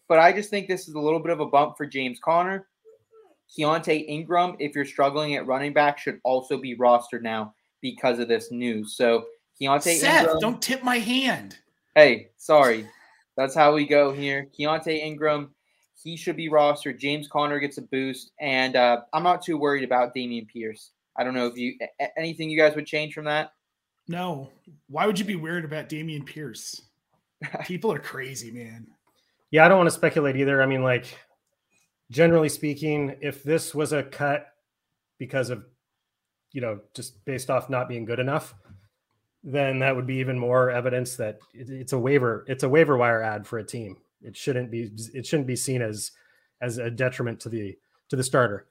[0.09, 2.67] but I just think this is a little bit of a bump for James Conner.
[3.57, 8.29] Keaontay Ingram, if you're struggling at running back, should also be rostered now because of
[8.29, 8.97] this news.
[8.97, 9.27] So
[9.61, 11.59] Keaontay Seth, Ingram, don't tip my hand.
[11.95, 12.87] Hey, sorry.
[13.37, 14.49] That's how we go here.
[14.59, 15.55] Keaontay Ingram,
[16.03, 16.99] he should be rostered.
[16.99, 20.91] James Conner gets a boost, and uh, I'm not too worried about Dameon Pierce.
[21.17, 21.75] I don't know if you
[22.17, 23.53] anything you guys would change from that.
[24.09, 24.51] No,
[24.89, 26.83] why would you be worried about Dameon Pierce?
[27.65, 28.87] People are crazy, man.
[29.51, 30.63] Yeah, I don't want to speculate either.
[30.63, 31.07] I mean, like,
[32.11, 34.49] generally speaking, if this was a cut
[35.19, 35.65] because of,
[36.53, 38.55] you know, just based off not being good enough,
[39.45, 42.45] then that would be even more evidence that it's a waiver.
[42.49, 43.97] It's a waiver wire add for a team.
[44.23, 44.91] It shouldn't be.
[45.15, 46.11] It shouldn't be seen as
[46.61, 47.79] as a detriment to the
[48.09, 48.67] to the starter.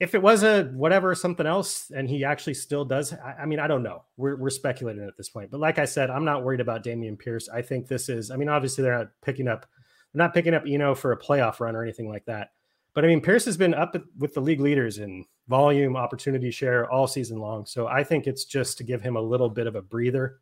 [0.00, 3.58] If it was a whatever something else, and he actually still does, I, I mean,
[3.58, 4.04] I don't know.
[4.16, 5.50] We're we're speculating at this point.
[5.50, 7.48] But like I said, I'm not worried about Dameon Pierce.
[7.50, 8.30] I think this is.
[8.30, 9.66] I mean, obviously they're not picking up
[10.14, 12.52] they're not picking up Eno for a playoff run or anything like that.
[12.94, 16.90] But I mean, Pierce has been up with the league leaders in volume, opportunity share
[16.90, 17.66] all season long.
[17.66, 20.38] So I think it's just to give him a little bit of a breather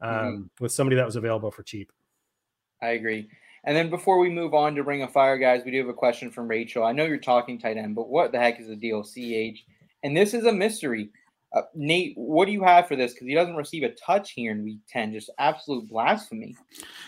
[0.00, 1.92] um, with somebody that was available for cheap.
[2.80, 3.28] I agree.
[3.64, 5.94] And then before we move on to Ring of Fire, guys, we do have a
[5.94, 6.84] question from Rachel.
[6.84, 9.64] I know you're talking tight end, but what the heck is the deal, CH?
[10.04, 11.10] And this is a mystery.
[11.56, 13.14] Uh, Nate, what do you have for this?
[13.14, 15.14] Because he doesn't receive a touch here in week 10.
[15.14, 16.54] Just absolute blasphemy.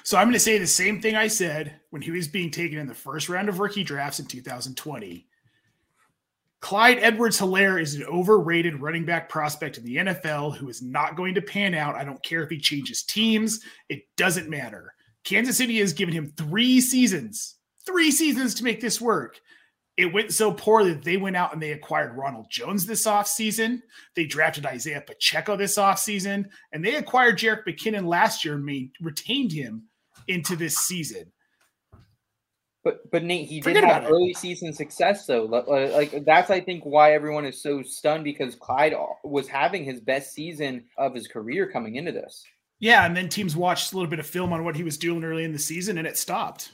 [0.05, 2.79] So I'm going to say the same thing I said when he was being taken
[2.79, 5.27] in the first round of rookie drafts in 2020.
[6.61, 11.15] Clyde Edwards Helaire is an overrated running back prospect in the NFL who is not
[11.15, 11.95] going to pan out.
[11.95, 14.95] I don't care if he changes teams, it doesn't matter.
[15.25, 19.41] Kansas City has given him three seasons, three seasons to make this work.
[19.99, 23.83] It went so poor that they went out and they acquired Ronald Jones this offseason.
[24.15, 28.93] They drafted Isaiah Pacheco this offseason, and they acquired Jerick McKinnon last year and made,
[29.01, 29.83] retained him
[30.29, 31.33] into this season.
[32.85, 34.15] But but Nate, he Forget did have about it.
[34.15, 35.45] early season success though.
[35.47, 39.85] Li- li- Like that's I think why everyone is so stunned because Clyde was having
[39.85, 42.45] his best season of his career coming into this.
[42.79, 45.25] Yeah, and then teams watched a little bit of film on what he was doing
[45.25, 46.71] early in the season, and it stopped.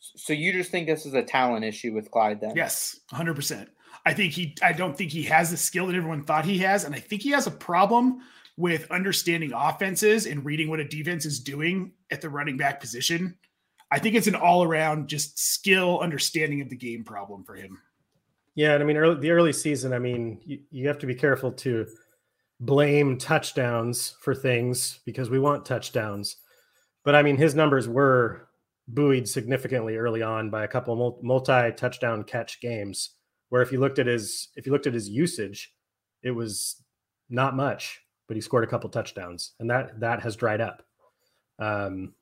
[0.00, 2.54] So you just think this is a talent issue with Clyde then?
[2.54, 3.66] Yes, 100%.
[4.06, 6.84] I think he I don't think he has the skill that everyone thought he has
[6.84, 8.20] and I think he has a problem
[8.56, 13.36] with understanding offenses and reading what a defense is doing at the running back position.
[13.90, 17.78] I think it's an all-around just skill understanding of the game problem for him.
[18.54, 21.14] Yeah, and I mean, early, the early season, I mean, you, you have to be
[21.14, 21.86] careful to
[22.58, 26.36] blame touchdowns for things because we want touchdowns.
[27.04, 28.47] But I mean, his numbers were
[28.88, 33.10] buoyed significantly early on by a couple multi-touchdown catch games.
[33.50, 35.72] Where if you looked at his if you looked at his usage,
[36.22, 36.82] it was
[37.30, 40.82] not much, but he scored a couple touchdowns, and that that has dried up.
[41.58, 42.12] Um,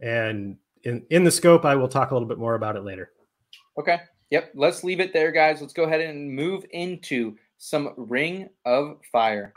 [0.00, 3.10] and in in the scope, I will talk a little bit more about it later.
[3.78, 3.98] Okay.
[4.30, 4.52] Yep.
[4.54, 5.60] Let's leave it there, guys.
[5.60, 9.52] Let's go ahead and move into some Ring of Fire.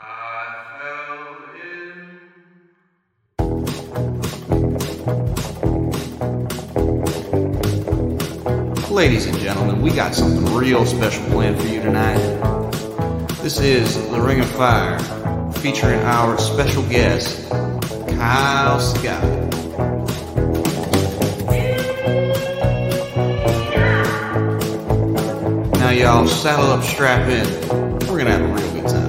[8.98, 12.18] Ladies and gentlemen, we got something real special planned for you tonight.
[13.42, 14.98] This is The Ring of Fire,
[15.52, 19.22] featuring our special guest, Kyle Scott.
[25.74, 27.46] Now, y'all, saddle up, strap in.
[28.08, 29.07] We're gonna have a real good time.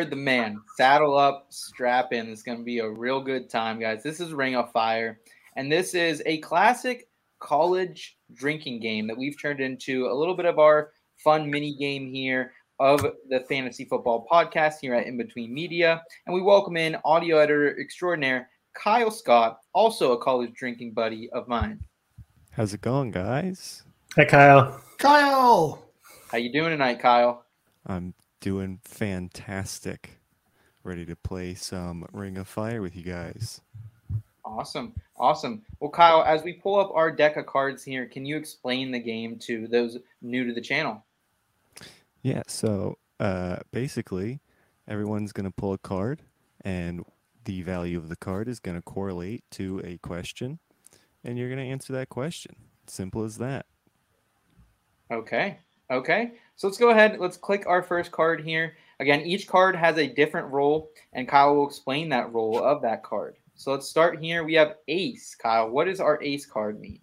[0.00, 0.58] Heard the man.
[0.78, 2.30] Saddle up, strap in.
[2.30, 4.02] It's going to be a real good time, guys.
[4.02, 5.20] This is Ring of Fire,
[5.56, 10.46] and this is a classic college drinking game that we've turned into a little bit
[10.46, 15.52] of our fun mini game here of the Fantasy Football Podcast here at In Between
[15.52, 16.02] Media.
[16.24, 21.46] And we welcome in audio editor extraordinaire Kyle Scott, also a college drinking buddy of
[21.46, 21.78] mine.
[22.52, 23.82] How's it going, guys?
[24.16, 24.80] Hi, Kyle.
[24.96, 25.84] Kyle,
[26.32, 27.44] How you doing tonight, Kyle?
[27.86, 30.18] I'm doing fantastic.
[30.82, 33.60] Ready to play some Ring of Fire with you guys.
[34.44, 34.94] Awesome.
[35.16, 35.62] Awesome.
[35.78, 38.98] Well, Kyle, as we pull up our deck of cards here, can you explain the
[38.98, 41.04] game to those new to the channel?
[42.22, 44.40] Yeah, so uh, basically,
[44.88, 46.22] everyone's going to pull a card,
[46.62, 47.04] and
[47.44, 50.58] the value of the card is going to correlate to a question,
[51.22, 52.56] and you're going to answer that question.
[52.86, 53.66] Simple as that.
[55.10, 55.58] Okay.
[55.90, 56.32] Okay.
[56.56, 57.18] So let's go ahead.
[57.18, 58.76] Let's click our first card here.
[59.00, 63.02] Again, each card has a different role, and Kyle will explain that role of that
[63.02, 63.36] card.
[63.54, 64.44] So let's start here.
[64.44, 65.34] We have Ace.
[65.34, 67.00] Kyle, what does our Ace card mean?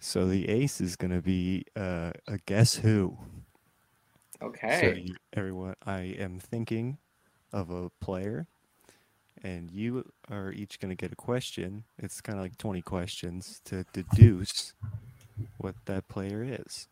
[0.00, 3.18] So the ace is going to be uh, a guess who.
[4.40, 5.02] So Okay.
[5.02, 6.98] you, everyone, I am thinking
[7.52, 8.46] of a player,
[9.42, 11.84] and you are each going to get a question.
[11.98, 14.74] It's kind of like 20 questions to deduce
[15.56, 16.86] what that player is.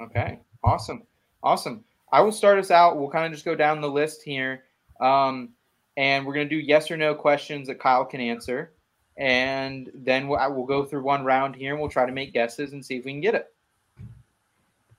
[0.00, 0.38] Okay.
[0.62, 1.02] Awesome.
[1.42, 1.84] Awesome.
[2.12, 2.98] I will start us out.
[2.98, 4.64] We'll kind of just go down the list here.
[5.00, 5.50] Um,
[5.96, 8.72] and we're going to do yes or no questions that Kyle can answer.
[9.16, 12.32] And then we'll, I will go through one round here and we'll try to make
[12.32, 13.52] guesses and see if we can get it.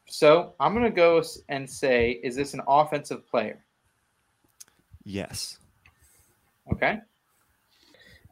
[0.07, 3.63] So I'm going to go and say, is this an offensive player?
[5.03, 5.59] Yes.
[6.71, 6.99] Okay.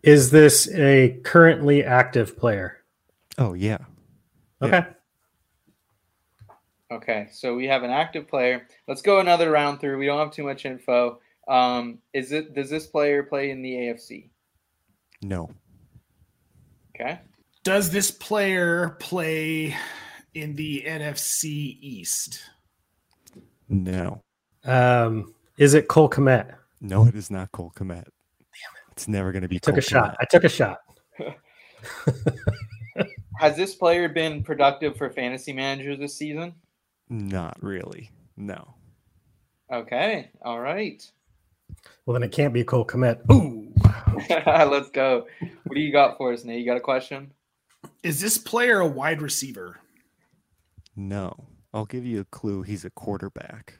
[0.03, 2.83] Is this a currently active player?
[3.37, 3.77] Oh, yeah.
[4.61, 4.87] Yeah.
[6.91, 6.95] Okay.
[6.95, 7.27] Okay.
[7.31, 8.67] So we have an active player.
[8.87, 9.97] Let's go another round through.
[9.97, 11.19] We don't have too much info.
[11.47, 14.29] Um, is it, does this player play in the AFC?
[15.21, 15.49] No.
[16.95, 17.19] Okay.
[17.63, 19.75] does this player play
[20.33, 22.41] in the NFC East?
[23.69, 24.23] No.
[24.65, 26.55] Um, is it Cole Kmet?
[26.81, 27.89] No, it is not Cole Kmet.
[27.89, 28.91] Damn it.
[28.91, 30.17] It's never going to be Took Cole a shot.
[30.19, 30.79] I took a shot.
[33.39, 36.55] Has this player been productive for fantasy managers this season?
[37.09, 38.11] Not really.
[38.35, 38.75] No.
[39.71, 40.29] Okay.
[40.41, 41.09] All right.
[42.05, 43.19] Well, then it can't be Cole Kmet.
[43.31, 43.73] Ooh.
[44.69, 45.27] Let's go.
[45.63, 46.59] What do you got for us, Nate?
[46.59, 47.31] You got a question?
[48.03, 49.79] Is this player a wide receiver?
[50.95, 51.35] No.
[51.73, 52.63] I'll give you a clue.
[52.63, 53.79] He's a quarterback.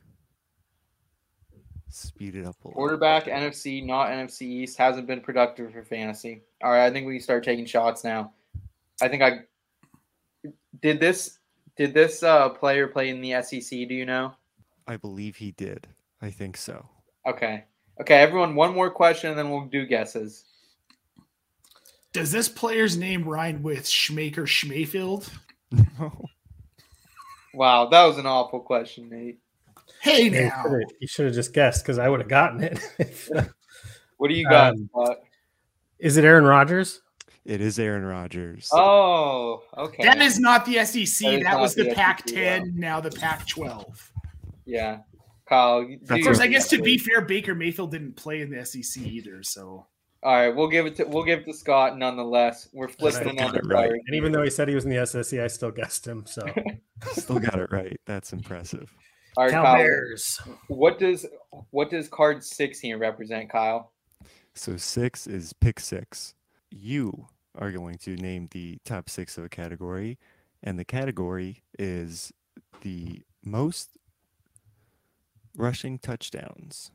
[1.90, 2.74] Speed it up a little.
[2.74, 6.42] Quarterback, NFC, not NFC East, hasn't been productive for fantasy.
[6.62, 8.34] All right, I think we can start taking shots now.
[9.02, 9.40] I think I
[10.82, 11.40] did this.
[11.78, 13.70] Did this uh, player play in the SEC?
[13.70, 14.34] Do you know?
[14.88, 15.88] I believe he did.
[16.22, 16.88] I think so.
[17.28, 17.66] Okay.
[18.02, 20.46] Okay, everyone, one more question and then we'll do guesses.
[22.14, 25.30] Does this player's name rhyme with Schmaker Schmayfield?
[26.00, 26.26] No.
[27.54, 29.40] Wow, that was an awful question, Nate.
[30.00, 30.64] Hey You now.
[30.64, 32.80] should've- You should have just guessed because I would have gotten it.
[34.18, 34.74] What do you got?
[34.74, 34.90] Um,
[36.00, 37.02] Is it Aaron Rodgers?
[37.48, 38.68] It is Aaron Rodgers.
[38.74, 40.04] Oh, okay.
[40.04, 40.96] That is not the SEC.
[41.32, 42.72] That is That, was the, the Pac 10, yeah.
[42.76, 44.12] now the Pac 12.
[44.66, 45.00] yeah.
[45.48, 48.18] Kyle, you- That's do Of course, your- I guess to be fair, Baker Mayfield didn't
[48.18, 49.44] play in the SEC either.
[49.44, 49.86] So
[50.24, 52.68] All right, we'll give it to we'll give it to Scott nonetheless.
[52.74, 53.92] We're flipping Still another got it right.
[54.08, 56.26] And even though he said he was in the SSC, I still guessed him.
[56.28, 56.42] So
[57.14, 57.98] Still got it right.
[58.06, 58.94] That's impressive.
[59.38, 60.42] All right, Cal Kyle, Bears.
[60.68, 61.26] what does
[61.70, 63.94] what does card six here represent, Kyle?
[64.54, 66.34] So six is pick six.
[66.72, 67.28] You
[67.58, 70.18] are going to name the top six of a category,
[70.64, 72.32] and the category is
[72.82, 73.98] the most
[75.56, 76.92] rushing touchdowns.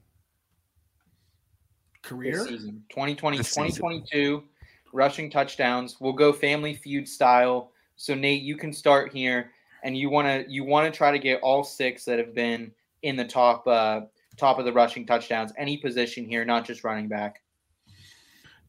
[2.03, 2.45] This career.
[2.47, 3.71] season 2020 This season.
[3.71, 4.45] 2022
[4.93, 5.97] rushing touchdowns.
[6.01, 7.73] We'll go family feud style.
[7.97, 9.51] So Nate, you can start here
[9.85, 12.73] and you want to you want to try to get all six that have been
[13.03, 14.03] in the top uh
[14.37, 17.43] top of the rushing touchdowns any position here, not just running back.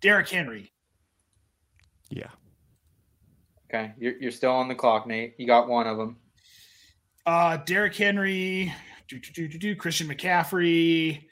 [0.01, 0.71] Derrick Henry.
[2.15, 2.29] Yeah.
[3.69, 5.33] Okay, you're, you're still on the clock, Nate.
[5.37, 6.17] You got one of them.
[7.25, 8.71] Uh, Derrick Henry.
[9.07, 11.25] Do, do, do, do, do, Christian McCaffrey.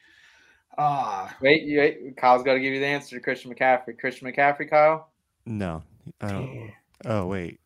[0.77, 3.97] Uh, Wait, wait Kyle's got to give you the answer to Christian McCaffrey.
[3.97, 5.09] Christian McCaffrey, Kyle.
[5.45, 5.83] No.
[6.19, 6.71] I don't.
[7.05, 7.59] Oh wait.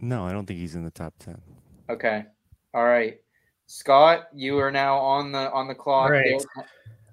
[0.00, 1.40] No, I don't think he's in the top ten.
[1.88, 2.24] Okay,
[2.72, 3.20] all right.
[3.66, 6.06] Scott, you are now on the on the clock.
[6.06, 6.44] All right.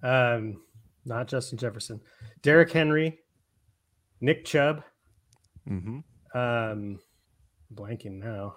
[0.03, 0.61] Um,
[1.05, 2.01] not Justin Jefferson.
[2.41, 3.19] Derrick Henry,
[4.19, 4.83] Nick Chubb,
[5.69, 5.99] Mm-hmm.
[6.37, 6.99] um,
[7.73, 8.55] blanking now.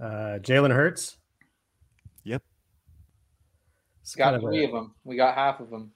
[0.00, 1.16] Uh, Jalen Hurts.
[2.24, 2.42] Yep.
[4.02, 4.94] It's Got kind of a- three of them.
[5.04, 5.92] We got half of them.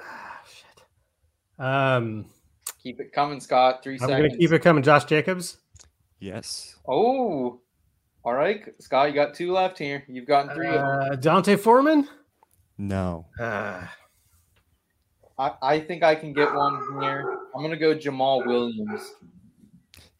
[0.00, 1.64] Ah, shit.
[1.64, 2.26] Um,
[2.82, 3.82] Keep it coming, Scott.
[3.82, 4.16] 3 I'm seconds.
[4.28, 4.82] gonna keep it coming.
[4.82, 5.56] Josh Jacobs.
[6.20, 6.76] Yes.
[6.86, 7.60] Oh,
[8.24, 9.08] all right, Scott.
[9.08, 10.04] You got two left here.
[10.08, 10.84] You've gotten three of them.
[11.12, 12.08] Uh, D'Onta Foreman.
[12.76, 13.26] No.
[13.40, 13.86] Uh,
[15.38, 17.38] I, I think I can get one here.
[17.54, 19.12] I'm gonna go Jamaal Williams.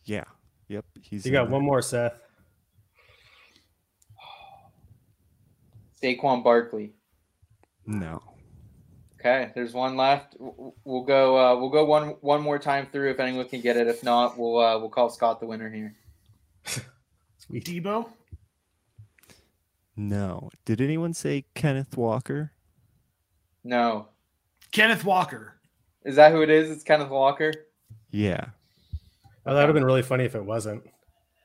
[0.05, 0.25] Yeah.
[0.69, 0.85] Yep.
[1.03, 1.25] He's.
[1.27, 2.15] you got one more, Seth.
[6.03, 6.93] Saquon Barkley.
[7.87, 8.23] No.
[9.21, 10.33] Okay, there's one left.
[10.33, 11.37] W- w- We'll go.
[11.39, 13.87] Uh, we'll go one one more time through if anyone can get it.
[13.87, 15.95] If not, we'll uh, we'll call Scott the winner here.
[17.39, 17.65] Sweet.
[17.65, 18.09] Debo.
[19.97, 20.51] No.
[20.65, 22.53] Did anyone say Kenneth Walker?
[23.63, 24.09] No,
[24.75, 25.55] Kenneth Walker.
[26.05, 26.69] is that who it is?
[26.69, 27.53] It's Kenneth Walker.
[28.11, 28.47] Yeah.
[29.47, 30.83] Oh, that would have been really funny if it wasn't.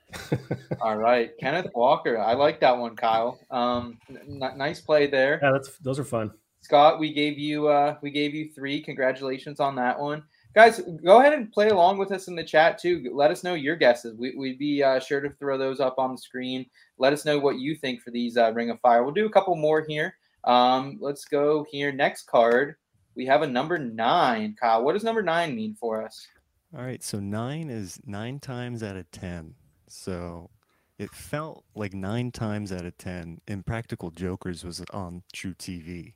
[0.81, 2.17] All right, Kenneth Walker.
[2.17, 3.39] I like that one, Kyle.
[3.51, 5.39] Um, n- n- nice play there.
[5.43, 6.31] Yeah, that's those are fun.
[6.61, 8.81] Scott, we gave you uh we gave you three.
[8.81, 10.23] Congratulations on that one.
[10.55, 13.11] Guys, go ahead and play along with us in the chat too.
[13.13, 14.17] Let us know your guesses.
[14.17, 16.65] We, we'd be uh, sure to throw those up on the screen.
[16.97, 19.03] Let us know what you think for these uh, Ring of Fire.
[19.03, 20.15] We'll do a couple more here.
[20.45, 21.91] Um, let's go here.
[21.91, 22.75] Next card,
[23.19, 24.55] we have a number nine.
[24.57, 26.25] Kyle, what does number nine mean for us?
[26.73, 27.03] All right.
[27.03, 29.55] So nine is nine times out of ten.
[29.89, 30.49] So
[30.97, 33.41] it felt like nine times out of ten.
[33.49, 36.13] Impractical Jokers was on truTV.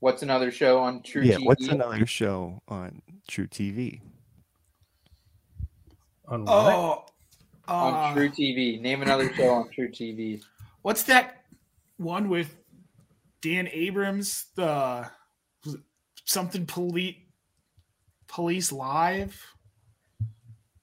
[0.00, 1.36] What's another show on True yeah.
[1.36, 1.46] TV?
[1.46, 4.02] What's another show on truTV?
[6.28, 6.74] On what?
[6.74, 7.06] Oh,
[7.66, 8.82] on uh, truTV?
[8.82, 10.42] Name another show on truTV.
[10.82, 11.44] what's that
[11.96, 12.54] one with
[13.40, 14.48] Dan Abrams?
[14.54, 15.25] The was it
[16.26, 17.16] something police
[18.28, 19.40] police live.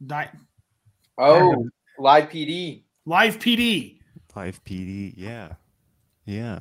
[0.02, 0.30] Night
[1.18, 1.68] Oh,
[2.00, 2.84] Live PD.
[3.06, 4.00] live PD.
[4.36, 5.14] Live PD.
[5.16, 5.54] Yeah.
[6.26, 6.60] Yeah.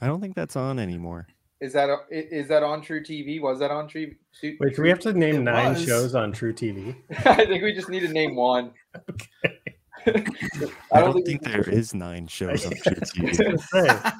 [0.00, 1.26] I don't think that's on anymore.
[1.60, 3.40] Is that is that on truTV?
[3.40, 4.12] Was that on True?
[4.38, 5.84] True Wait, do we have to name It nine was.
[5.84, 6.96] shows on truTV?
[7.24, 8.72] I think we just need to name one.
[8.96, 9.00] I
[10.06, 10.10] I
[11.00, 14.12] don't, don't think, think, there is nine shows on True TV.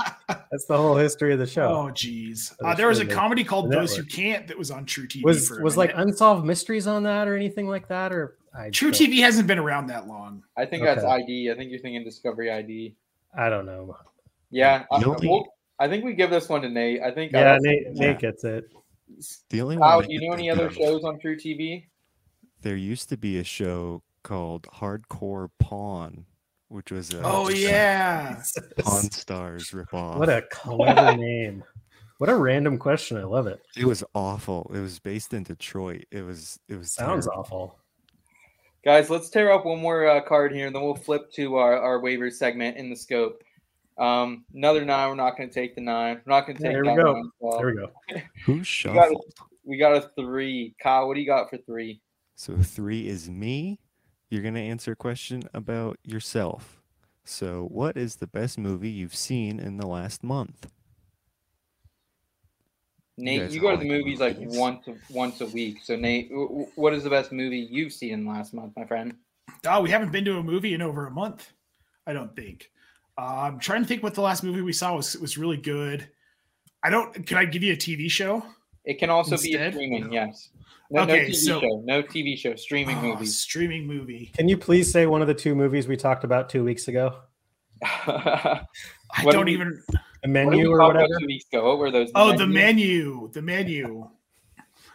[0.50, 1.68] that's the whole history of the show.
[1.68, 2.54] Oh, geez.
[2.60, 4.04] That Uh, there was a comedy called the Those Who.
[4.04, 5.24] Can't that was on truTV.
[5.24, 8.12] was for a was like unsolved mysteries on that or anything like that?
[8.12, 10.42] Or I True don't- TV hasn't been around that long.
[10.56, 11.50] I think that's ID.
[11.50, 12.94] I think you're thinking Discovery ID.
[13.36, 13.96] I don't know.
[14.50, 15.46] Yeah, I, The only- well,
[15.78, 17.00] I think we give this one to Nate.
[17.02, 17.32] I think.
[17.32, 18.06] Yeah, I Nate, Yeah.
[18.12, 18.64] Nate gets it.
[19.50, 21.86] The only Kyle, one do you know any other of- shows on truTV?
[22.60, 26.24] There used to be a show called Hardcore Pawn,
[26.68, 28.42] which was a Oh yeah.
[28.78, 30.18] Pawn Stars ripoff.
[30.18, 31.64] What a clever name.
[32.18, 33.16] What a random question.
[33.16, 33.60] I love it.
[33.76, 34.70] It was awful.
[34.74, 36.04] It was based in Detroit.
[36.12, 36.58] It was.
[36.68, 36.92] It was.
[36.92, 37.40] Sounds terrible.
[37.40, 37.78] awful.
[38.84, 41.78] Guys, let's tear up one more uh, card here, and then we'll flip to our,
[41.78, 43.42] our waiver segment in the scope.
[43.98, 45.08] Um, another nine.
[45.08, 46.20] We're not going to take the nine.
[46.24, 47.12] We're not going to Yeah, take there we go.
[47.12, 47.58] one as well.
[47.58, 47.90] There we go.
[48.46, 49.24] Who We got, a, shuffled?
[49.64, 50.74] we got a three.
[50.82, 52.00] Kyle, what do you got for three?
[52.34, 53.78] So three is me.
[54.32, 56.80] You're gonna answer a question about yourself.
[57.22, 60.70] So, what is the best movie you've seen in the last month?
[63.18, 65.80] Nate, guys you go to the like movies like once a, once a week.
[65.84, 68.72] So, Nate, w- w- what is the best movie you've seen in the last month,
[68.74, 69.16] my friend?
[69.66, 71.52] Oh, we haven't been to a movie in over a month.
[72.06, 72.70] I don't think.
[73.18, 76.08] Uh, I'm trying to think what the last movie we saw was was really good.
[76.82, 77.26] I don't.
[77.26, 78.42] Can I give you a TV show?
[78.84, 79.74] It can also be a Instead?
[79.74, 80.12] streaming.
[80.12, 80.50] Yes.
[80.90, 81.82] No, no Okay, TV so- show.
[81.84, 82.54] No TV show.
[82.56, 83.38] Streaming Oh, movies.
[83.38, 84.30] Streaming movie.
[84.36, 87.20] Can you please say one of the two movies we talked about two weeks ago?
[87.82, 88.60] I
[89.30, 89.82] don't we- even.
[89.88, 91.20] The What menu we or talk about whatever?
[91.20, 91.66] two weeks ago?
[91.68, 92.10] What were those?
[92.14, 93.30] Oh, the menu.
[93.32, 94.08] The menu.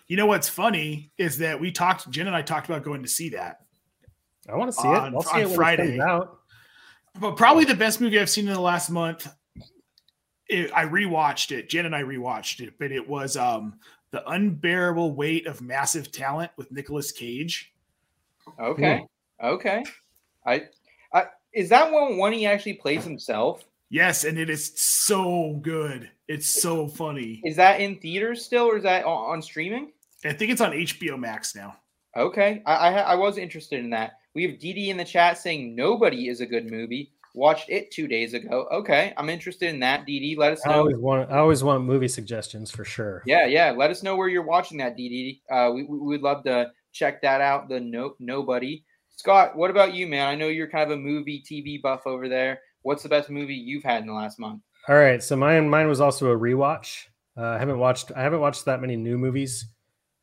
[0.07, 2.09] You know what's funny is that we talked.
[2.09, 3.61] Jen and I talked about going to see that.
[4.49, 5.15] I want to see On- it.
[5.15, 5.83] I'll see on it when Friday.
[5.95, 6.39] it comes out.
[7.19, 9.27] But probably the best movie I've seen in the last month.
[10.49, 11.69] It, I rewatched it.
[11.69, 13.79] Jen and I rewatched it, but it was um
[14.11, 17.73] the unbearable weight of massive talent with Nicolas Cage.
[18.59, 19.05] Okay.
[19.43, 19.83] Okay.
[20.45, 20.63] I,
[21.13, 23.65] I is that one one he actually plays himself?
[23.89, 26.09] Yes, and it is so good.
[26.27, 27.41] It's so funny.
[27.45, 29.91] Is that in theaters still, or is that on, on streaming?
[30.25, 31.77] I think it's on HBO Max now.
[32.15, 34.19] Okay, I, I I was interested in that.
[34.33, 37.11] We have DD in the chat saying nobody is a good movie.
[37.38, 38.67] Watched it two days ago.
[38.71, 40.07] Okay, I'm interested in that.
[40.07, 40.79] DD, let us I know.
[40.79, 41.29] always want.
[41.29, 43.21] I always want movie suggestions for sure.
[43.27, 43.69] Yeah, yeah.
[43.69, 45.41] Let us know where you're watching that, DD.
[45.47, 47.69] Uh, we we would love to check that out.
[47.69, 48.83] The no nobody.
[49.15, 50.27] Scott, what about you, man?
[50.27, 52.59] I know you're kind of a movie TV buff over there.
[52.81, 54.63] What's the best movie you've had in the last month?
[54.89, 57.03] All right, so mine mine was also a rewatch.
[57.38, 59.63] Uh, I haven't watched I haven't watched that many new movies.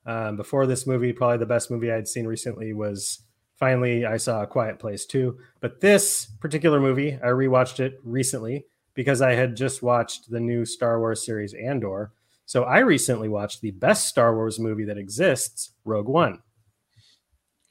[0.05, 3.23] Um, before this movie, probably the best movie I'd seen recently was
[3.65, 5.39] finally I saw A Quiet Place too.
[5.61, 10.67] But this particular movie, I rewatched it recently because I had just watched the new
[10.67, 12.13] Star Wars series Andor.
[12.45, 16.43] So I recently watched the best Star Wars movie that exists, Rogue One.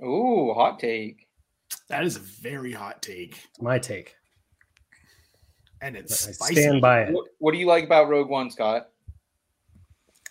[0.03, 1.27] Ooh, hot take.
[1.89, 4.15] That is a very hot take, It's my take.
[5.79, 6.55] and I it's spicy.
[6.55, 7.13] stand by it.
[7.13, 8.89] What, what do you like about Rogue One, Scott?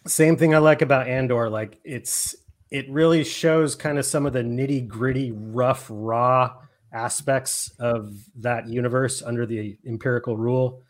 [0.09, 1.49] same thing I like about Andor.
[1.49, 2.35] Like it's
[2.73, 6.55] it really shows kind of some of the nitty gritty, rough, raw
[6.91, 10.83] aspects of that universe under the empirical rule.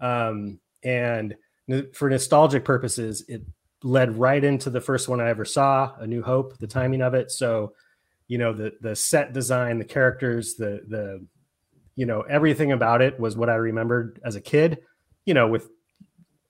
[0.00, 1.34] Um, and
[1.94, 3.42] for nostalgic purposes, it
[3.82, 6.58] led right into the first one I ever saw, A New Hope.
[6.58, 7.72] The timing of it, so
[8.28, 11.26] you know the the set design, the characters, the the
[11.96, 14.80] you know everything about it was what I remembered as a kid.
[15.24, 15.70] You know, with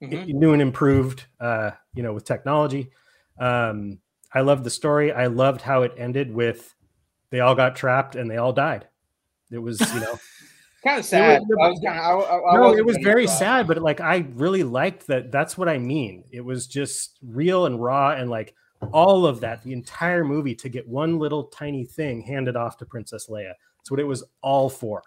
[0.02, 0.26] Mhm.
[0.34, 2.90] new and improved uh you know with technology
[3.38, 3.98] um
[4.34, 6.74] i loved the story i loved how it ended with
[7.30, 8.86] they all got trapped and they all died
[9.50, 10.18] it was you know
[10.82, 11.42] Kind of sad.
[11.46, 11.84] was- I was.
[11.84, 13.34] I, I, no it was very cry.
[13.34, 17.66] sad but like i really liked that that's what i mean it was just real
[17.66, 18.54] and raw and like
[18.92, 22.86] all of that the entire movie to get one little tiny thing handed off to
[22.86, 25.02] princess leia that's what it was all for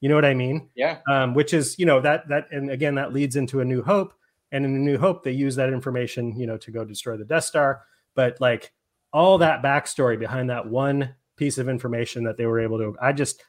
[0.00, 0.98] you know what i mean Yeah.
[1.10, 4.14] um, which is you know that that and again that leads into a new hope
[4.50, 7.24] and in a new hope they use that information you know to go destroy the
[7.26, 7.82] death star
[8.18, 8.72] but like
[9.12, 13.12] all that backstory behind that one piece of information that they were able to i
[13.12, 13.44] just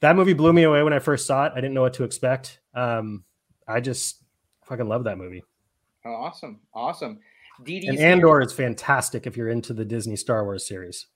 [0.00, 2.04] that movie blew me away when i first saw it i didn't know what to
[2.04, 3.24] expect um
[3.66, 4.22] i just
[4.64, 5.42] fucking love that movie
[6.06, 6.60] awesome.
[6.72, 7.18] Awesome.
[7.64, 7.88] DD.
[7.88, 11.06] and andor is fantastic if you're into the disney star wars series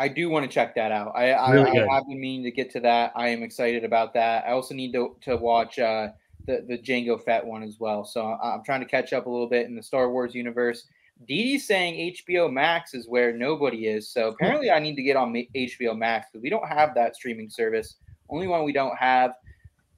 [0.00, 1.10] I do want to check that out.
[1.16, 3.10] I, I, Really I have been meaning to get to that.
[3.16, 4.44] I am excited about that.
[4.46, 6.10] I also need to, to watch uh,
[6.46, 8.04] the, the Django Fett one as well.
[8.04, 10.86] So I'm trying to catch up a little bit in the Star Wars universe.
[11.26, 14.10] Dee's saying HBO Max is where nobody is.
[14.10, 17.50] So apparently I need to get on HBO Max because we don't have that streaming
[17.50, 17.96] service.
[18.30, 19.32] Only one we don't have.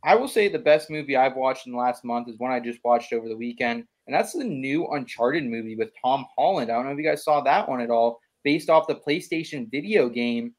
[0.03, 2.61] I will say the best movie I've watched in the last month is one I
[2.61, 6.71] just watched over the weekend, and that's the new Uncharted movie with Tom Holland.
[6.71, 9.71] I don't know if you guys saw that one at all, based off the PlayStation
[9.71, 10.55] video game.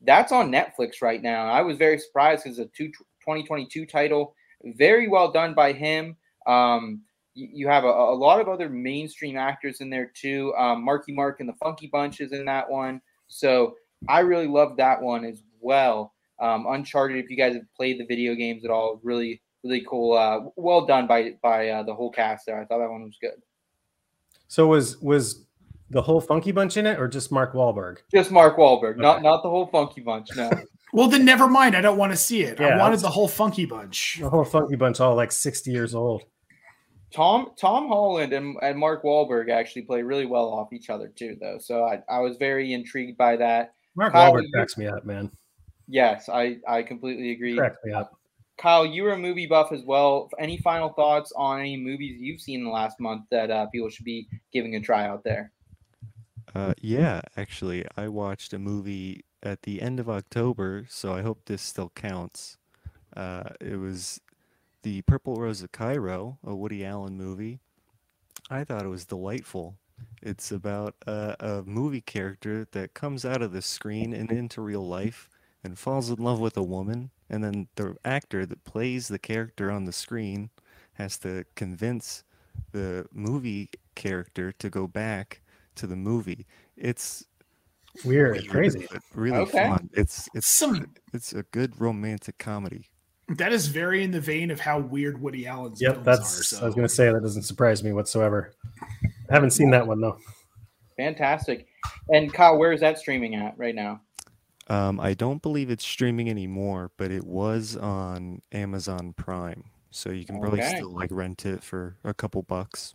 [0.00, 1.48] That's on Netflix right now.
[1.48, 4.34] I was very surprised because it's a two, 2022 title.
[4.64, 6.16] Very well done by him.
[6.46, 7.02] Um,
[7.34, 10.54] you, you have a, a lot of other mainstream actors in there too.
[10.56, 13.00] Um, Marky Mark and the Funky Bunch is in that one.
[13.28, 13.76] So
[14.08, 16.14] I really love that one as well.
[16.40, 20.16] Um, Uncharted, if you guys have played the video games at all, really, really cool.
[20.16, 22.60] Uh, well done by by uh, the whole cast there.
[22.60, 23.42] I thought that one was good.
[24.46, 25.46] So was was
[25.90, 27.98] the whole Funky Bunch in it, or just Mark Wahlberg?
[28.12, 30.28] Just Mark Wahlberg, not not the whole Funky Bunch.
[30.36, 30.50] No.
[30.90, 31.76] Well, then never mind.
[31.76, 32.58] I don't want to see it.
[32.58, 34.18] Yeah, I wanted the whole funky bunch.
[34.20, 36.22] The whole Funky Bunch, all like sixty years old.
[37.10, 41.36] Tom Tom Holland and, and Mark Wahlberg actually play really well off each other too,
[41.40, 41.58] though.
[41.58, 43.74] So I, I was very intrigued by that.
[43.96, 45.30] Mark Kyle, Wahlberg you- cracks me up, man.
[45.86, 47.56] Yes, I I completely agree.
[47.56, 48.18] Cracks me up.
[48.58, 50.28] Kyle, you were a movie buff as well.
[50.38, 53.88] Any final thoughts on any movies you've seen in the last month that uh, people
[53.88, 55.52] should be giving a try out there?
[56.54, 61.44] Uh, yeah, actually, I watched a movie at the end of October, so I hope
[61.46, 62.56] this still counts.
[63.16, 64.20] Uh, it was
[64.88, 67.60] the Purple Rose of Cairo, a Woody Allen movie.
[68.48, 69.76] I thought it was delightful.
[70.22, 74.86] It's about a, a movie character that comes out of the screen and into real
[74.88, 75.28] life
[75.62, 79.70] and falls in love with a woman, and then the actor that plays the character
[79.70, 80.48] on the screen
[80.94, 82.24] has to convince
[82.72, 85.42] the movie character to go back
[85.74, 86.46] to the movie.
[86.78, 87.26] It's
[88.04, 88.86] Weird, weird, crazy.
[88.90, 89.68] but really Okay.
[89.68, 89.90] fun.
[89.92, 92.86] It's it's Some it's a good romantic comedy.
[93.36, 96.40] That is very in the vein of how weird Woody Allen's Yep, films that's.
[96.40, 96.42] are.
[96.44, 96.62] So.
[96.62, 98.52] I was gonna say that doesn't surprise me whatsoever.
[99.30, 100.18] I haven't seen that one though.
[100.96, 101.66] Fantastic.
[102.08, 104.00] And Kyle, where is that streaming at right now?
[104.68, 110.26] Um, I don't believe it's streaming anymore, but it was on Amazon Prime, so you
[110.26, 110.74] can probably Okay.
[110.76, 112.94] still like rent it for a couple bucks.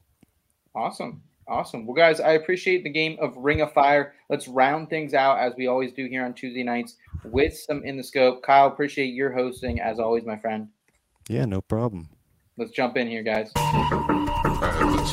[0.75, 1.23] Awesome.
[1.53, 1.85] Awesome.
[1.85, 4.15] Well, guys, I appreciate the game of Ring of Fire.
[4.27, 6.95] Let's round things out as we always do here on Tuesday nights
[7.25, 8.41] with some in the scope.
[8.41, 10.69] Kyle, appreciate your hosting as always, my friend.
[11.29, 12.09] Yeah, no problem.
[12.57, 13.51] Let's jump in here, guys.
[13.55, 13.61] I
[14.79, 15.03] have the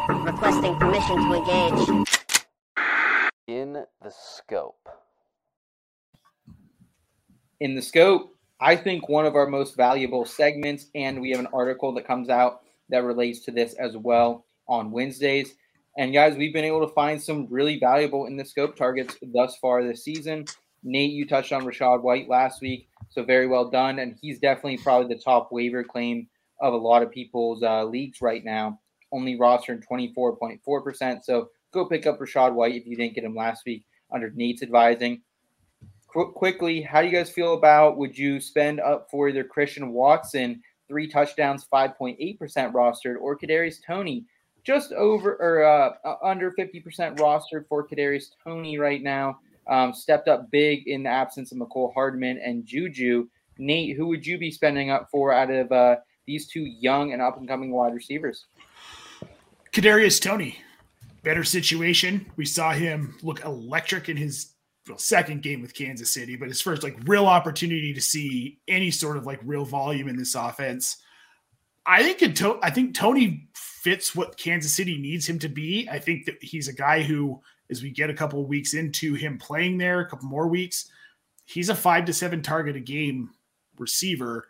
[0.00, 0.32] in my.
[0.32, 2.06] Requesting permission to engage.
[3.48, 4.88] In the scope.
[7.60, 11.48] in the scope, I think one of our most valuable segments, and we have an
[11.52, 12.62] article that comes out
[12.92, 15.54] that relates to this as well on Wednesdays.
[15.98, 19.56] And guys, we've been able to find some really valuable in the scope targets thus
[19.56, 20.46] far this season.
[20.84, 23.98] Nate, you touched on Rachaad White last week, so very well done.
[23.98, 26.28] And he's definitely probably the top waiver claim
[26.60, 28.80] of a lot of people's uh, leagues right now.
[29.12, 31.24] Only rostered 24.4%.
[31.24, 34.62] So go pick up Rachaad White if you didn't get him last week under Nate's
[34.62, 35.20] advising.
[36.08, 39.92] Qu- quickly, how do you guys feel about would you spend up for either Christian
[39.92, 40.62] Watson,
[40.92, 44.26] three touchdowns, 5.8% rostered, or Kadarius Toney,
[44.62, 49.38] just over or uh, under 50% rostered for Kadarius Toney right now?
[49.66, 53.26] Um, stepped up big in the absence of Mecole Hardman and Juju.
[53.56, 57.22] Nate, who would you be spending up for out of uh, these two young and
[57.22, 58.44] up and coming wide receivers?
[59.72, 60.58] Kadarius Toney,
[61.22, 62.30] better situation.
[62.36, 64.51] We saw him look electric in his
[64.88, 68.90] well, second game with Kansas City, but his first like real opportunity to see any
[68.90, 70.96] sort of like real volume in this offense.
[71.86, 75.88] I think it to- I think Toney fits what Kansas City needs him to be.
[75.90, 79.14] I think that he's a guy who, as we get a couple of weeks into
[79.14, 80.88] him playing there, a couple more weeks,
[81.44, 83.30] he's a five to seven target a game
[83.78, 84.48] receiver.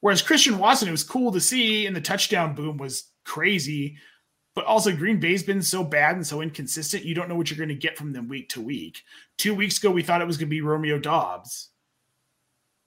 [0.00, 3.98] Whereas Christian Watson, it was cool to see, and the touchdown boom was crazy.
[4.54, 7.04] But also, Green Bay's been so bad and so inconsistent.
[7.04, 9.02] You don't know what you're going to get from them week to week.
[9.38, 11.70] Two weeks ago, we thought it was going to be Romeo Doubs.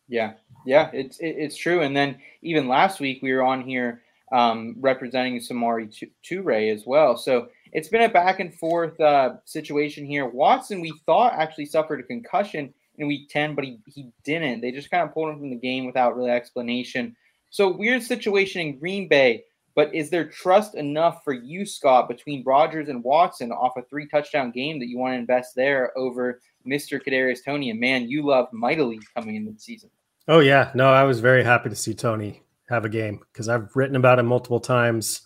[0.10, 0.34] Yeah,
[0.66, 1.82] yeah, it's it's true.
[1.82, 4.02] And then even last week we were on here
[4.34, 5.90] um, representing Samori
[6.24, 7.16] Toure as well.
[7.16, 10.28] So it's been a back and forth uh, situation here.
[10.28, 14.62] Watson, we thought actually suffered a concussion in week ten, but he he didn't.
[14.62, 17.16] They just kind of pulled him from the game without really explanation.
[17.50, 19.46] So weird situation in Green Bay.
[19.76, 24.08] But is there trust enough for you, Scott, between Rodgers and Watson off a three
[24.08, 27.02] touchdown game that you want to invest there over Mr.
[27.04, 27.72] Kadarius Toney?
[27.72, 29.90] And man, you love mightily coming into the season.
[30.28, 33.76] Oh yeah, no, I was very happy to see Toney have a game because I've
[33.76, 35.22] written about him multiple times.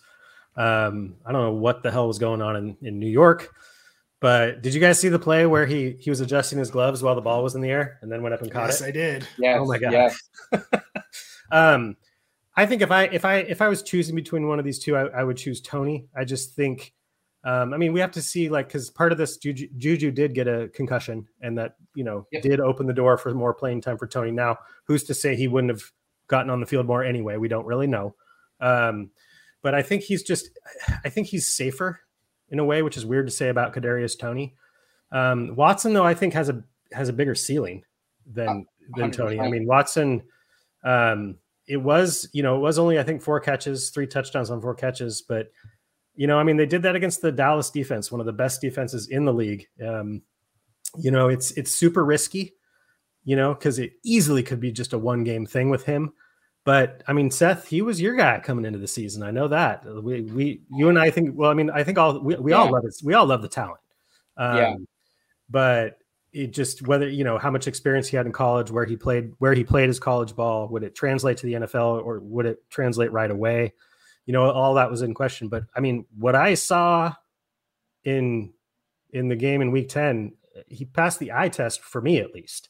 [0.56, 3.54] Um, I don't know what the hell was going on in, in New York,
[4.20, 7.14] but did you guys see the play where he he was adjusting his gloves while
[7.14, 8.84] the ball was in the air and then went up and caught Yes, it?
[8.84, 9.28] Yes, I did.
[9.38, 9.92] Yes, Oh my god.
[9.92, 10.20] yes.
[11.52, 11.96] um,
[12.58, 14.96] I think if I if I if I was choosing between one of these two,
[14.96, 16.08] I, I would choose Toney.
[16.16, 16.92] I just think,
[17.44, 20.34] um, I mean, we have to see like because part of this Juju, Juju did
[20.34, 22.42] get a concussion, and that you know Yep.
[22.42, 24.32] did open the door for more playing time for Toney.
[24.32, 25.84] Now, who's to say he wouldn't have
[26.26, 27.36] gotten on the field more anyway?
[27.36, 28.16] We don't really know.
[28.58, 29.12] Um,
[29.62, 30.50] but I think he's just,
[31.04, 32.00] I think he's safer
[32.48, 34.56] in a way, which is weird to say about Kadarius Toney.
[35.12, 37.84] Um, Watson, though, I think has a has a bigger ceiling
[38.26, 39.38] than than Toney.
[39.38, 40.24] I mean, Watson.
[40.82, 41.36] Um,
[41.68, 44.74] it was, you know, it was only I think four catches, three touchdowns on four
[44.74, 45.52] catches, but
[46.16, 48.60] you know, I mean, they did that against the Dallas defense, one of the best
[48.60, 49.66] defenses in the league.
[49.86, 50.22] Um,
[50.96, 52.54] you know, it's it's super risky.
[53.24, 56.14] you know, because it easily could be just a one game thing with him.
[56.64, 59.22] But I mean, Seth, he was your guy coming into the season.
[59.22, 59.84] I know that.
[59.84, 61.36] We, we, you and I think.
[61.36, 62.94] Well, I mean, I think all we, we all love it.
[63.04, 63.80] We all love the talent.
[64.36, 64.74] Um, Yeah.
[65.50, 65.98] But
[66.32, 69.32] it just whether you know how much experience he had in college, where he played,
[69.38, 72.68] where he played his college ball, would it translate to the NFL or would it
[72.70, 73.72] translate right away?
[74.26, 75.48] You know, all that was in question.
[75.48, 77.14] But I mean, what I saw
[78.04, 78.52] in
[79.10, 80.34] in the game in Week Ten,
[80.66, 82.68] he passed the eye test for me at least.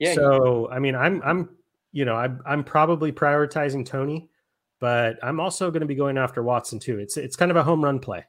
[0.00, 1.56] Yeah, So I mean, I'm I'm
[1.92, 4.28] you know I'm I'm probably prioritizing Toney,
[4.80, 6.98] but I'm also going to be going after Watson too.
[6.98, 8.24] It's it's kind of a home run play.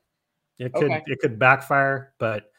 [0.59, 1.03] It could Okay.
[1.07, 2.51] it could backfire, but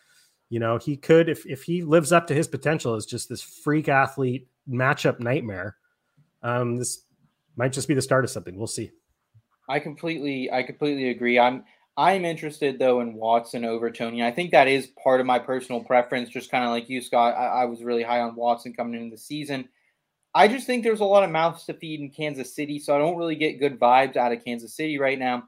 [0.48, 3.42] you know he could if if he lives up to his potential as just this
[3.42, 5.76] freak athlete matchup nightmare.
[6.42, 7.02] Um, this
[7.56, 8.56] might just be the start of something.
[8.56, 8.90] We'll see.
[9.68, 11.38] I completely I completely agree.
[11.38, 11.64] I'm
[11.96, 14.22] I'm interested though in Watson over Toney.
[14.22, 17.34] I think that is part of my personal preference, just kind of like you, Scott.
[17.34, 19.68] I, I was really high on Watson coming into the season.
[20.34, 22.98] I just think there's a lot of mouths to feed in Kansas City, so I
[22.98, 25.44] don't really get good vibes out of Kansas City right now.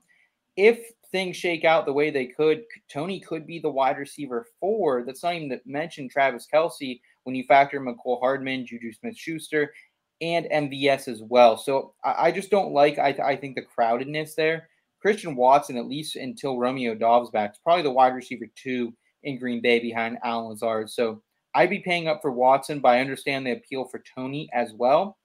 [0.57, 0.81] If
[1.13, 5.05] things shake out the way they could, Toney could be the wide receiver four.
[5.05, 9.73] That's not even to mention Travis Kelce when you factor Mecole Hardman, Juju Smith Schuster,
[10.21, 11.57] and MVS as well.
[11.57, 14.69] So I, I just don't like, I, I think, the crowdedness there.
[15.01, 18.93] Christian Watson, at least until Romeo Doubs back, is probably the wide receiver two
[19.23, 20.91] in Green Bay behind Allen Lazard.
[20.91, 21.23] So
[21.55, 25.19] I'd be paying up for Watson, but I understand the appeal for Toney as well.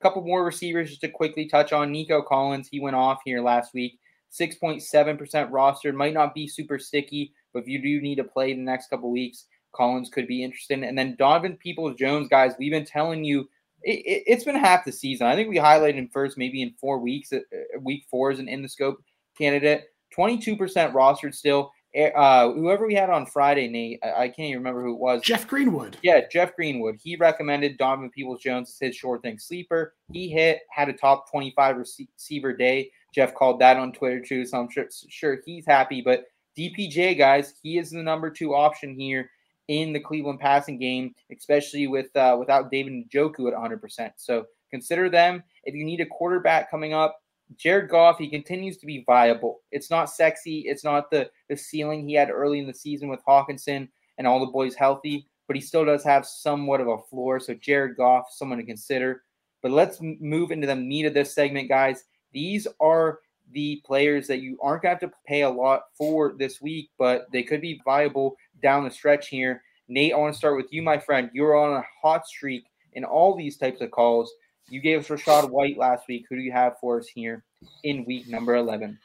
[0.00, 1.90] A couple more receivers just to quickly touch on.
[1.90, 3.98] Nico Collins, he went off here last week.
[4.32, 5.94] 6.7% rostered.
[5.94, 9.10] Might not be super sticky, but if you do need to play the next couple
[9.10, 10.82] weeks, Collins could be interested.
[10.82, 13.48] And then Donovan Peoples Jones, guys, we've been telling you
[13.82, 15.26] it, it, it's been half the season.
[15.26, 17.32] I think we highlighted him first, maybe in four weeks.
[17.32, 18.98] Uh, uh, week four is an in the scope
[19.38, 19.84] candidate.
[20.16, 20.58] 22%
[20.92, 21.72] rostered still.
[22.14, 25.22] Uh, whoever we had on Friday, Nate, I, I can't even remember who it was.
[25.22, 25.96] Jeff Greenwood.
[26.02, 26.96] Yeah, Jeff Greenwood.
[27.02, 29.94] He recommended Donovan Peoples Jones as his short thing sleeper.
[30.12, 32.90] He hit, had a top 25 rece- receiver day.
[33.16, 36.02] Jeff called that on Twitter too, so I'm sure, sure he's happy.
[36.02, 39.30] But DPJ, guys, he is the number two option here
[39.68, 44.10] in the Cleveland passing game, especially with uh, without David Njoku at 100%.
[44.16, 45.42] So consider them.
[45.64, 47.16] If you need a quarterback coming up,
[47.56, 49.60] Jared Goff, he continues to be viable.
[49.72, 50.64] It's not sexy.
[50.66, 53.88] It's not the the ceiling he had early in the season with Hockenson
[54.18, 57.40] and all the boys healthy, but he still does have somewhat of a floor.
[57.40, 59.22] So Jared Goff, someone to consider.
[59.62, 62.04] But let's move into the meat of this segment, guys.
[62.32, 63.20] These are
[63.52, 66.90] the players that you aren't going to have to pay a lot for this week,
[66.98, 69.62] but they could be viable down the stretch here.
[69.88, 71.30] Nate, I want to start with you, my friend.
[71.32, 74.32] You're on a hot streak in all these types of calls.
[74.68, 76.26] You gave us Rachaad White last week.
[76.28, 77.44] Who do you have for us here
[77.84, 78.98] in week number 11?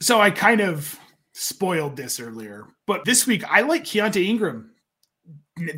[0.00, 0.98] So I kind of
[1.32, 4.72] spoiled this earlier, but this week I like Keaontay Ingram,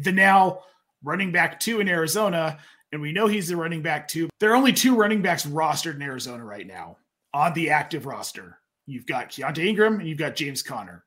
[0.03, 0.61] the now
[1.05, 2.59] running back two in Arizona,
[2.93, 4.29] and we know he's the running back too.
[4.39, 6.99] There are only two running backs rostered in Arizona right now
[7.35, 8.59] on the active roster.
[8.87, 11.05] You've got Keaontay Ingram and you've got James Conner.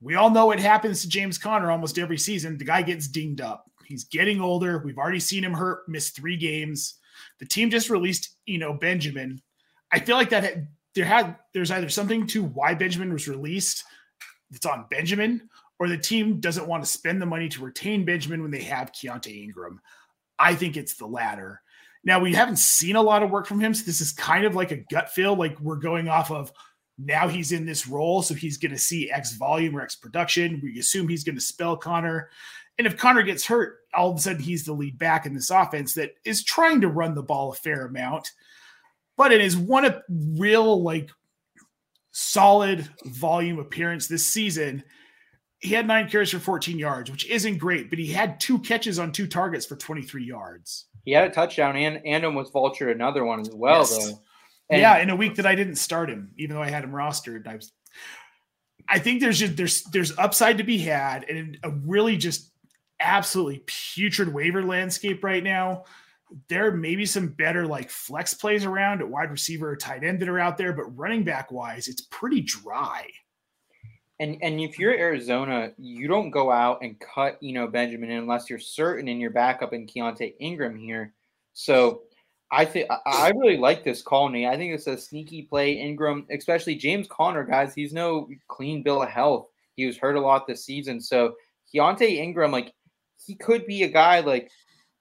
[0.00, 2.58] We all know what happens to James Conner almost every season.
[2.58, 3.70] The guy gets dinged up.
[3.84, 4.78] He's getting older.
[4.78, 6.94] We've already seen him hurt, miss three games.
[7.40, 9.42] The team just released, you know, Benjamin.
[9.92, 10.56] I feel like that
[10.94, 13.84] there had there's either something to why Benjamin was released
[14.50, 15.48] that's on Benjamin,
[15.78, 18.92] or the team doesn't want to spend the money to retain Benjamin when they have
[18.92, 19.80] Keaontay Ingram.
[20.42, 21.62] I think it's the latter.
[22.04, 24.56] Now we haven't seen a lot of work from him, so this is kind of
[24.56, 25.36] like a gut feel.
[25.36, 26.52] Like we're going off of
[26.98, 30.60] now he's in this role, so he's going to see X volume or X production.
[30.62, 32.30] We assume he's going to spell Conner.
[32.76, 35.50] And if Conner gets hurt, all of a sudden he's the lead back in this
[35.50, 38.32] offense that is trying to run the ball a fair amount.
[39.16, 41.10] But it is one of real, like,
[42.10, 44.82] solid volume appearance this season.
[45.62, 48.98] He had nine carries for 14 yards, which isn't great, but he had two catches
[48.98, 50.86] on two targets for 23 yards.
[51.04, 53.96] He had a touchdown and and almost vulture another one as well, Yes.
[54.06, 54.20] though.
[54.70, 56.92] And yeah, in a week that I didn't start him, even though I had him
[56.92, 57.46] rostered.
[57.46, 57.72] I was
[58.88, 62.50] I think there's just there's there's upside to be had and a really just
[62.98, 65.84] absolutely putrid waiver landscape right now.
[66.48, 70.20] There may be some better like flex plays around at wide receiver or tight end
[70.20, 73.06] that are out there, but running back wise, it's pretty dry.
[74.22, 78.48] And and if you're Arizona, you don't go out and cut, you know, Benjamin unless
[78.48, 81.12] you're certain in your backup in Keaontay Ingram here.
[81.54, 82.02] So
[82.52, 84.46] I think I- really like this call, Nate.
[84.46, 85.72] I think it's a sneaky play.
[85.72, 87.74] Ingram, especially James Conner, guys.
[87.74, 89.48] He's no clean bill of health.
[89.74, 91.00] He was hurt a lot this season.
[91.00, 91.34] So
[91.74, 92.72] Keaontay Ingram, like
[93.26, 94.52] he could be a guy like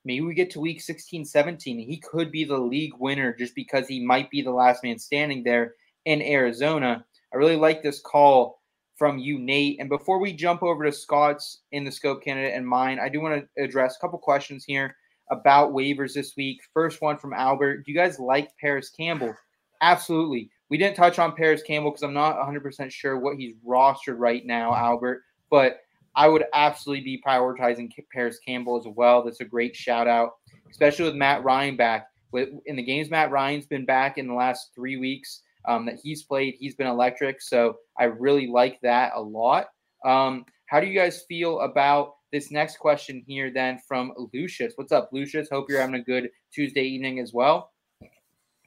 [0.03, 1.77] maybe we get to week 16, 17.
[1.77, 5.43] He could be the league winner just because he might be the last man standing
[5.43, 7.05] there in Arizona.
[7.31, 8.60] I really like this call
[9.01, 9.79] from you, Nate.
[9.79, 13.19] And before we jump over to Scott's in the scope candidate and mine, I do
[13.19, 14.95] want to address a couple questions here.
[15.31, 16.61] about waivers this week.
[16.71, 17.83] First one from Albert.
[17.83, 19.33] Do you guys like Parris Campbell?
[19.81, 20.51] Absolutely.
[20.69, 24.45] We didn't touch on Parris Campbell because I'm not 100% sure what he's rostered right
[24.45, 25.79] now, Albert, but
[26.15, 29.23] I would absolutely be prioritizing Parris Campbell as well.
[29.23, 30.33] That's a great shout out,
[30.69, 32.05] especially with Matt Ryan back.
[32.31, 35.99] With in the games Matt Ryan's been back in the last three weeks um, that
[36.01, 37.41] he's played, he's been electric.
[37.41, 39.67] So I really like that a lot.
[40.05, 44.73] Um, how do you guys feel about this next question here then from Lucius?
[44.75, 45.49] What's up, Lucius?
[45.51, 47.71] Hope you're having a good Tuesday evening as well.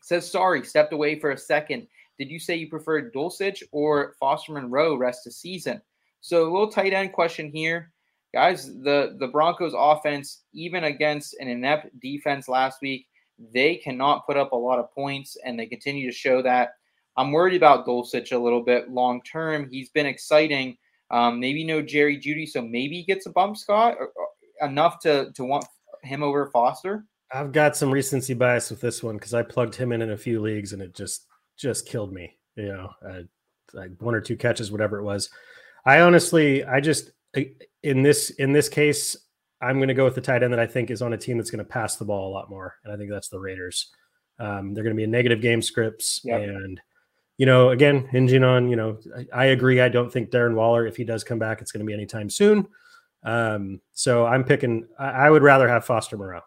[0.03, 1.87] Says sorry, stepped away for a second.
[2.19, 5.81] Did you say you preferred Dulcich or Foster Moreau rest of season?
[6.21, 7.91] So a little tight end question here.
[8.33, 13.07] Guys, the, the Broncos offense, even against an inept defense last week,
[13.53, 16.71] they cannot put up a lot of points, and they continue to show that.
[17.17, 19.69] I'm worried about Dulcich a little bit long term.
[19.71, 20.77] He's been exciting.
[21.11, 24.99] Um, maybe no Jerry Jeudy, so maybe he gets a bump, Scott, or, or enough
[25.01, 25.65] to to want
[26.03, 27.05] him over Foster.
[27.33, 30.17] I've got some recency bias with this one because I plugged him in in a
[30.17, 32.37] few leagues and it just just killed me.
[32.57, 33.23] You know, uh,
[33.73, 35.31] like one or two catches, whatever it was.
[35.85, 37.11] I honestly, I just
[37.83, 39.17] in this in this case,
[39.61, 41.37] I'm going to go with the tight end that I think is on a team
[41.37, 43.93] that's going to pass the ball a lot more, and I think that's the Raiders.
[44.39, 46.43] Um, they're going to be in negative game scripts, yep.
[46.43, 46.81] and
[47.37, 49.81] you know, again, hinging on you know, I, I, agree.
[49.81, 52.31] I don't think Darren Waller, if he does come back, it's going to be anytime
[52.31, 52.67] soon.
[53.23, 54.87] Um, so I'm picking.
[54.99, 56.41] I, I would rather have Foster Moreau.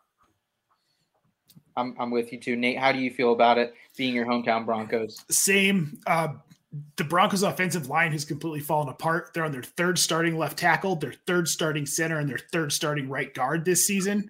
[1.76, 2.78] I'm, I'm with you too, Nate.
[2.78, 5.24] How do you feel about it being your hometown Broncos?
[5.30, 6.00] Same.
[6.08, 6.30] Uh,
[6.96, 9.32] the Broncos' offensive line has completely fallen apart.
[9.34, 13.10] They're on their third starting left tackle, their third starting center, and their third starting
[13.10, 14.30] right guard this season.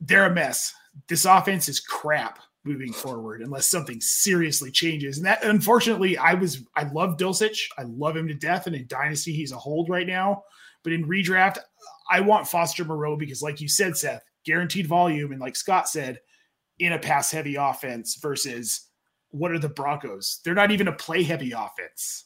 [0.00, 0.74] They're a mess.
[1.08, 5.16] This offense is crap moving forward unless something seriously changes.
[5.16, 7.60] And that, unfortunately, I was I love Dulcich.
[7.78, 10.44] I love him to death, and in Dynasty, he's a hold right now.
[10.82, 11.58] But in redraft,
[12.10, 16.20] I want Foster Moreau because, like you said, Seth, guaranteed volume, and like Scott said,
[16.78, 18.88] in a pass heavy offense versus
[19.30, 20.40] what are the Broncos?
[20.44, 22.24] They're not even a play heavy offense.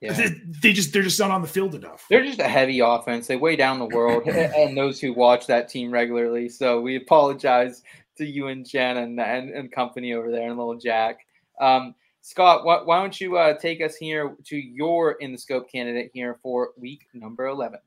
[0.00, 0.12] Yeah.
[0.12, 0.28] They,
[0.62, 2.04] they, just they're just not on the field enough.
[2.08, 3.26] They're just a heavy offense.
[3.26, 6.48] They weigh down the world and those who watch that team regularly.
[6.48, 7.82] So we apologize
[8.16, 11.26] to you and Jen and and, and company over there and little Jack.
[11.60, 15.70] Um, Scott, why, why don't you uh, take us here to your in the scope
[15.70, 17.78] candidate here for week number eleven?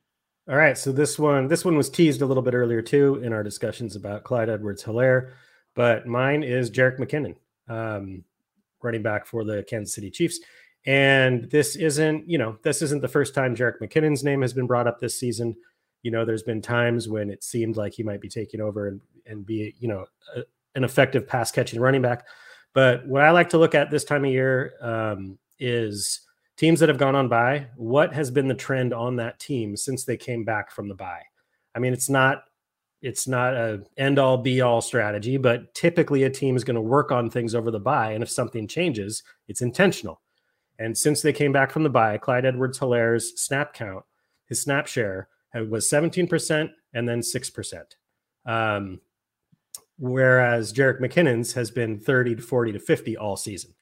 [0.49, 3.33] All right, so this one this one was teased a little bit earlier too in
[3.33, 5.31] our discussions about Clyde Edwards-Helaire,
[5.75, 7.35] but mine is Jerick McKinnon
[7.67, 8.23] um,
[8.81, 10.39] running back for the Kansas City Chiefs.
[10.85, 14.65] And this isn't, you know, this isn't the first time Jerick McKinnon's name has been
[14.65, 15.55] brought up this season.
[16.01, 19.01] You know, there's been times when it seemed like he might be taking over and,
[19.29, 20.05] and be, you know,
[20.35, 20.41] a,
[20.75, 22.25] an effective pass catching running back.
[22.73, 26.21] But what I like to look at this time of year um, is
[26.57, 27.67] teams that have gone on bye.
[27.75, 31.23] What has been the trend on that team since they came back from the bye?
[31.75, 32.43] I mean, it's not
[33.01, 36.81] it's not a end all be all strategy, but typically a team is going to
[36.81, 38.11] work on things over the bye.
[38.11, 40.21] And if something changes, it's intentional.
[40.79, 44.03] And since they came back from the bye, Clyde Edwards Helaire's snap count,
[44.47, 47.81] his snap share was 17% and then 6%.
[48.45, 48.99] Um,
[49.99, 53.73] whereas Jerick McKinnon's has been 30 to 40 to 50 all season.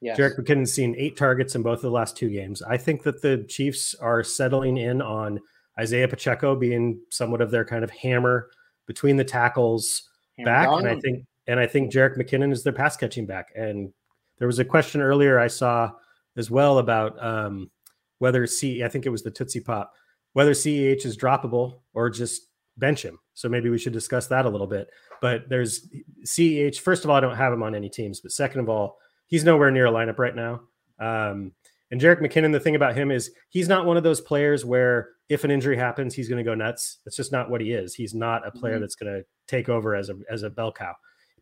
[0.00, 0.18] Yes.
[0.18, 2.62] Jerick McKinnon's seen eight targets in both of the last two games.
[2.62, 5.40] I think that the Chiefs are settling in on
[5.78, 8.50] Isaiah Pacheco being somewhat of their kind of hammer
[8.86, 10.08] between the tackles
[10.44, 13.52] back, and I think and I think Jerick McKinnon is their pass catching back.
[13.54, 13.92] And
[14.38, 15.92] there was a question earlier I saw
[16.36, 17.70] as well about um,
[18.18, 19.92] whether C I think it was the Tootsie Pop
[20.36, 23.18] whether CEH is droppable or just bench him.
[23.34, 24.88] So maybe we should discuss that a little bit.
[25.20, 25.88] But there's
[26.24, 26.78] CEH.
[26.78, 29.44] First of all, I don't have him on any teams, but second of all, he's
[29.44, 30.62] nowhere near a lineup right now.
[30.98, 31.52] Um,
[31.90, 35.10] and Jerick McKinnon, the thing about him is he's not one of those players where
[35.28, 36.98] if an injury happens, he's going to go nuts.
[37.04, 37.94] That's just not what he is.
[37.94, 38.80] He's not a player mm-hmm.
[38.82, 40.94] that's going to take over as a as a bell cow.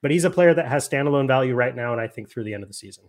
[0.03, 2.53] But he's a player that has standalone value right now, and I think through the
[2.53, 3.05] end of the season.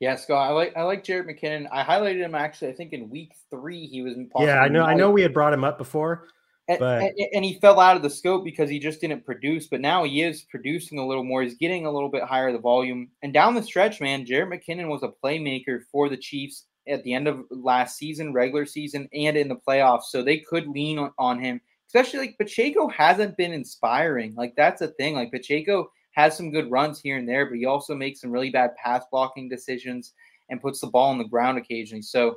[0.00, 1.68] Yeah, Scott, I like I like Jared McKinnon.
[1.72, 2.68] I highlighted him actually.
[2.68, 4.16] I think in week three he was.
[4.38, 4.84] Yeah, I know.
[4.84, 6.26] I know we had brought him up before,
[6.68, 9.66] but and, and, he fell out of the scope because he just didn't produce.
[9.66, 11.42] But now he is producing a little more.
[11.42, 13.08] He's getting a little bit higher the volume.
[13.22, 17.14] And down the stretch, man, Jared McKinnon was a playmaker for the Chiefs at the
[17.14, 20.04] end of last season, regular season, and in the playoffs.
[20.04, 24.34] So they could lean on, on him, especially like Pacheco hasn't been inspiring.
[24.34, 25.14] Like that's a thing.
[25.14, 28.50] Like Pacheco has some good runs here and there, but he also makes some really
[28.50, 30.12] bad pass blocking decisions
[30.50, 32.02] and puts the ball on the ground occasionally.
[32.02, 32.36] So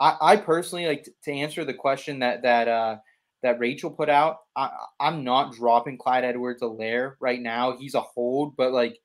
[0.00, 2.96] I, I personally like to, to answer the question that that uh
[3.42, 4.38] that Rachel put out.
[4.56, 4.70] I,
[5.00, 7.76] I'm not dropping Clyde Edwards-Helaire right now.
[7.76, 8.98] He's a hold, but like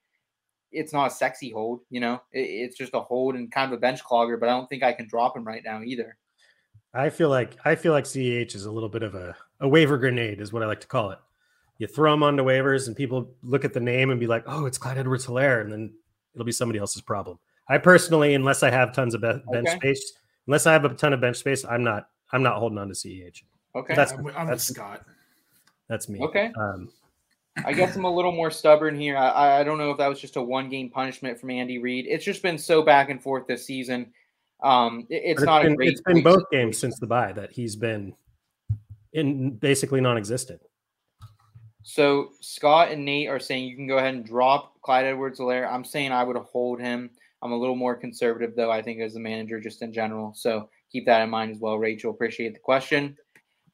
[0.71, 2.21] it's not a sexy hold, you know.
[2.31, 4.83] It, it's just a hold and kind of a bench clogger, but I don't think
[4.83, 6.17] I can drop him right now either.
[6.93, 9.97] I feel like I feel like CEH is a little bit of a, a waiver
[9.97, 11.19] grenade, is what I like to call it.
[11.79, 14.65] you throw him onto waivers, and people look at the name and be like, "Oh,
[14.65, 15.93] it's Clyde Edwards-Helaire," and then
[16.33, 17.39] it'll be somebody else's problem.
[17.69, 19.77] I personally, unless I have tons of bench Okay.
[19.77, 20.13] space,
[20.47, 22.09] unless I have a ton of bench space, I'm not.
[22.31, 23.43] I'm not holding on to Ceh.
[23.75, 23.95] Okay.
[23.95, 25.03] that's I'm, I'm that's Scott.
[25.87, 26.19] that's me.
[26.19, 26.51] Okay.
[26.59, 26.89] Um,
[27.65, 29.17] I guess I'm a little more stubborn here.
[29.17, 32.05] I, I don't know if that was just a one game punishment from Andy Reid.
[32.07, 34.11] It's just been so back and forth this season.
[34.63, 35.89] Um, it- it's but not been, a great.
[35.89, 38.13] It's been great both games since the bye that he's been
[39.13, 40.61] in basically non-existent.
[41.83, 45.71] So Scott and Nate are saying you can go ahead and drop Clyde Edwards Helaire.
[45.71, 47.09] I'm saying I would hold him.
[47.41, 50.33] I'm a little more conservative though, I think, as a manager just in general.
[50.35, 52.11] So keep that in mind as well, Rachel.
[52.11, 53.15] Appreciate the question.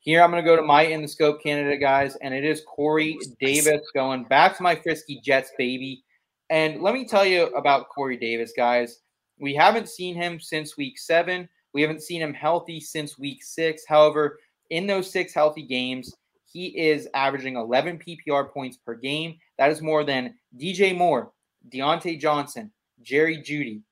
[0.03, 3.17] Here I'm gonna go to my in the scope candidate, guys, and it is Corey
[3.39, 6.03] Davis going back to my frisky Jets, baby.
[6.49, 8.99] And let me tell you about Corey Davis, guys.
[9.39, 11.47] We haven't seen him since week seven.
[11.73, 13.85] We haven't seen him healthy since week six.
[13.87, 14.39] However,
[14.71, 16.13] in those six healthy games,
[16.51, 19.37] he is averaging 11 PPR points per game.
[19.57, 21.31] That is more than DJ Moore,
[21.69, 23.83] Diontae Johnson, Jerry Jeudy.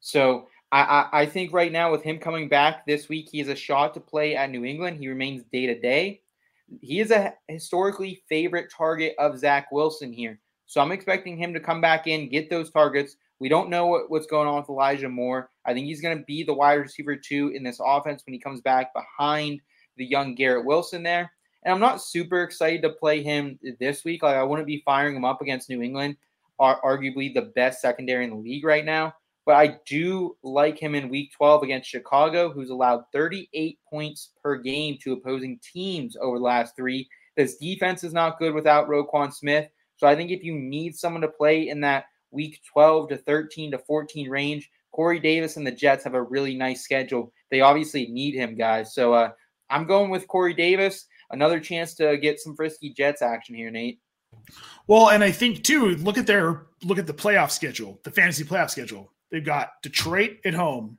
[0.00, 3.54] So I, I, think right now with him coming back this week, he has a
[3.54, 4.96] shot to play at New England.
[4.96, 6.22] He remains day to day.
[6.80, 10.40] He is a historically favorite target of Zach Wilson here.
[10.64, 13.16] So I'm expecting him to come back in, get those targets.
[13.38, 15.50] We don't know what, what's going on with Elijah Moore.
[15.66, 18.40] I think he's going to be the wide receiver two in this offense when he
[18.40, 19.60] comes back behind
[19.98, 21.30] the young Garrett Wilson there.
[21.64, 24.22] And I'm not super excited to play him this week.
[24.22, 26.16] Like I wouldn't be firing him up against New England,
[26.58, 29.12] arguably the best secondary in the league right now.
[29.44, 34.56] But I do like him in week 12 against Chicago, who's allowed 38 points per
[34.56, 37.08] game to opposing teams over the last three.
[37.36, 39.68] This defense is not good without Roquan Smith.
[39.96, 43.72] So I think if you need someone to play in that week 12 to 13
[43.72, 47.32] to 14 range, Corey Davis and the Jets have a really nice schedule.
[47.50, 48.94] They obviously need him, guys.
[48.94, 49.30] So uh,
[49.70, 51.06] I'm going with Corey Davis.
[51.30, 54.00] Another chance to get some frisky Jets action here, Nate.
[54.86, 58.44] Well, and I think too, look at their look at the playoff schedule, the fantasy
[58.44, 59.12] playoff schedule.
[59.32, 60.98] They've got Detroit at home,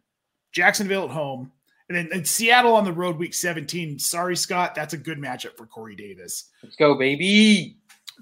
[0.52, 1.52] Jacksonville at home,
[1.88, 4.00] and then and Seattle on the road week 17.
[4.00, 6.50] Sorry, Scott, that's a good matchup for Corey Davis.
[6.64, 7.78] Let's go, baby.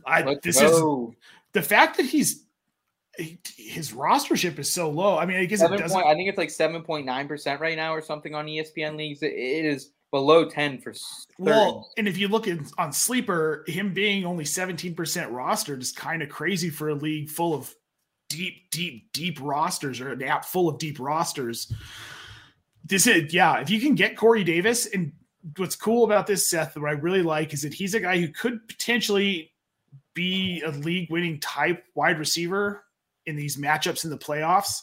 [0.05, 1.09] I Let's this go.
[1.12, 1.16] is
[1.53, 2.43] the fact that he's
[3.18, 5.18] his rostership is so low.
[5.18, 5.91] I mean, I guess it doesn't.
[5.91, 9.22] point, I think it's like 7.9% right now or something on ESPN leagues.
[9.22, 13.64] It- it is below 10 for s- Well, and if you look at on sleeper,
[13.68, 14.95] him being only 17%
[15.32, 17.74] rostered is kind of crazy for a league full of
[18.32, 21.72] deep, deep, deep rosters or an app full of deep rosters.
[22.86, 25.12] This is yeah, if you can get Corey Davis, and
[25.58, 28.30] what's cool about this, Seth, that I really like is that he's a guy who
[28.30, 29.52] could potentially
[30.14, 32.84] be a league winning type wide receiver
[33.26, 34.82] in these matchups in the playoffs.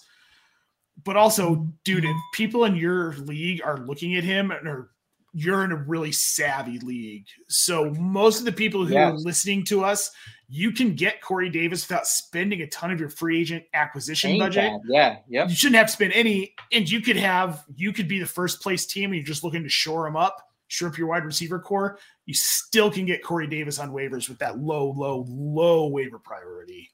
[1.04, 4.90] But also, dude, if people in your league are looking at him and are
[5.32, 7.26] you're in a really savvy league.
[7.48, 10.10] So most of the people who are listening to us,
[10.48, 14.40] you can get Corey Davis without spending a ton of your free agent acquisition Ain't
[14.40, 14.72] budget.
[14.72, 14.80] bad.
[14.88, 15.16] Yeah.
[15.28, 15.50] Yep.
[15.50, 18.62] You shouldn't have to spend any, and you could have you could be the first
[18.62, 21.58] place team and you're just looking to shore them up, shore up your wide receiver
[21.58, 21.98] corps.
[22.24, 26.90] You still can get Corey Davis on waivers with that low, low, low waiver priority.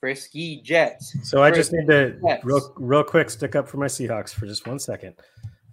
[0.00, 1.16] Frisky Jets.
[1.22, 2.44] So I just need to Jets.
[2.44, 5.14] real real quick stick up for my Seahawks for just one second.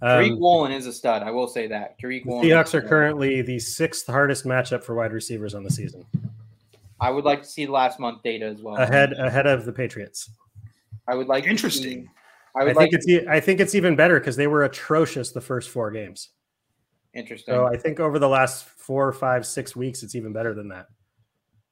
[0.02, 1.24] Tariq Um, Woolen is a stud.
[1.24, 2.00] I will say that.
[2.00, 2.46] Tariq the Woolen.
[2.46, 6.06] Seahawks are currently the sixth hardest matchup for wide receivers on the season,
[7.02, 8.76] I would like to see the last month data as well.
[8.78, 10.30] ahead ahead of the Patriots.
[11.08, 12.04] I would like to Interesting.
[12.04, 12.10] see-
[12.56, 15.32] I I, would think like it's I think it's even better because they were atrocious
[15.32, 16.30] the first four games.
[17.14, 17.54] interesting.
[17.54, 20.88] So I think over the last four, five, six weeks, it's even better than that.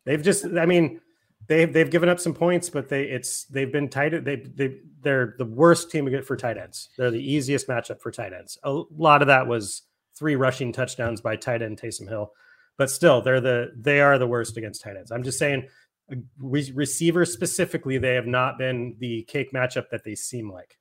[0.06, 1.02] They've just, I mean,
[1.48, 4.24] they've they've given up some points, but they it's they've been tight.
[4.24, 6.90] They they they're the worst team to get for tight ends.
[6.98, 8.58] They're the easiest matchup for tight ends.
[8.64, 9.84] A lot of that was
[10.18, 12.32] three rushing touchdowns by tight end Taysom Hill,
[12.78, 15.12] but still, they're the they are the worst against tight ends.
[15.12, 15.68] I'm just saying,
[16.12, 20.78] uh, re- receivers specifically, they have not been the cake matchup that they seem like.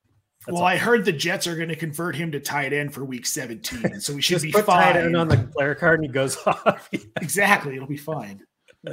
[0.46, 0.68] That's well, all.
[0.68, 4.00] I heard the Jets are going to convert him to tight end for week 17,
[4.00, 4.92] so we should be put fine.
[4.92, 6.88] tight end on the player card and he goes off.
[7.20, 8.42] exactly, it'll be fine.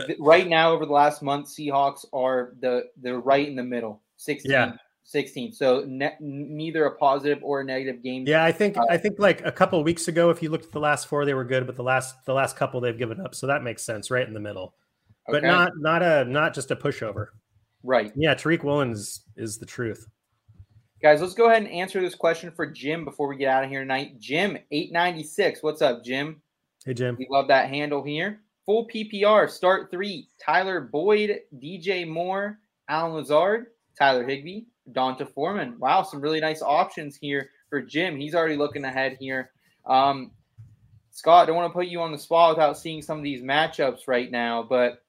[0.07, 4.01] Th- right now over the last month seahawks are the they're right in the middle
[4.17, 4.73] 16 Yeah.
[5.05, 8.23] 16 so ne- neither a positive or a negative game.
[8.25, 10.65] Yeah, I think Uh, I think like a couple of weeks ago, if you looked
[10.65, 13.19] at the last four, they were good, but the last the last couple they've given
[13.19, 14.75] up, so that makes sense, right in the middle.
[15.27, 17.27] But not not a not just a pushover.
[17.83, 18.11] right.
[18.15, 20.07] Yeah, Tariq Woolen is is the truth.
[21.01, 23.69] guys let's go ahead and answer this question for jim before we get out of
[23.69, 24.17] here tonight.
[24.19, 26.41] Jim 896 what's up jim?
[26.85, 32.59] Hey Jim, we love that handle here full ppr start three tyler boyd dj moore
[32.89, 38.36] allen lazard tyler higbee d'onta foreman wow some really nice options here for jim he's
[38.36, 39.51] already looking ahead here
[39.86, 40.32] um
[41.14, 44.07] Scott, don't want to put you on the spot without seeing some of these matchups
[44.07, 45.03] right now, but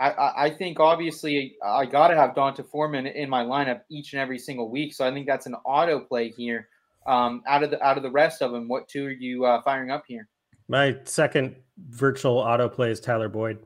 [0.00, 4.14] I, I, I think obviously I got to have D'Onta Foreman in my lineup each
[4.14, 4.94] and every single week.
[4.94, 6.68] So I think that's an auto play here.
[7.06, 9.62] Um, out of the out of the rest of them, what two are you uh,
[9.62, 10.26] firing up here?
[10.68, 11.54] My second
[11.96, 13.58] virtual auto play is Tyler Boyd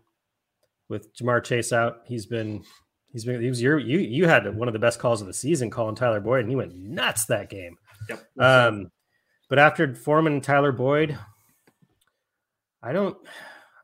[0.89, 2.01] with Ja'Marr Chase out.
[2.07, 2.62] He's been
[3.12, 5.33] he's been he was your you you had one of the best calls of the
[5.35, 7.76] season calling Tyler Boyd and he went nuts that game.
[8.09, 8.24] Yep.
[8.39, 8.91] Um,
[9.49, 11.18] but after Foreman and Tyler Boyd,
[12.83, 13.16] I don't.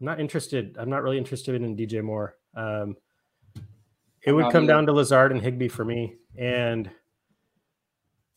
[0.00, 0.76] I'm not interested.
[0.78, 2.36] I'm not really interested in DJ Moore.
[2.54, 2.96] Um,
[4.22, 4.72] it would come either.
[4.72, 6.90] down to Lazard and Higbee for me, and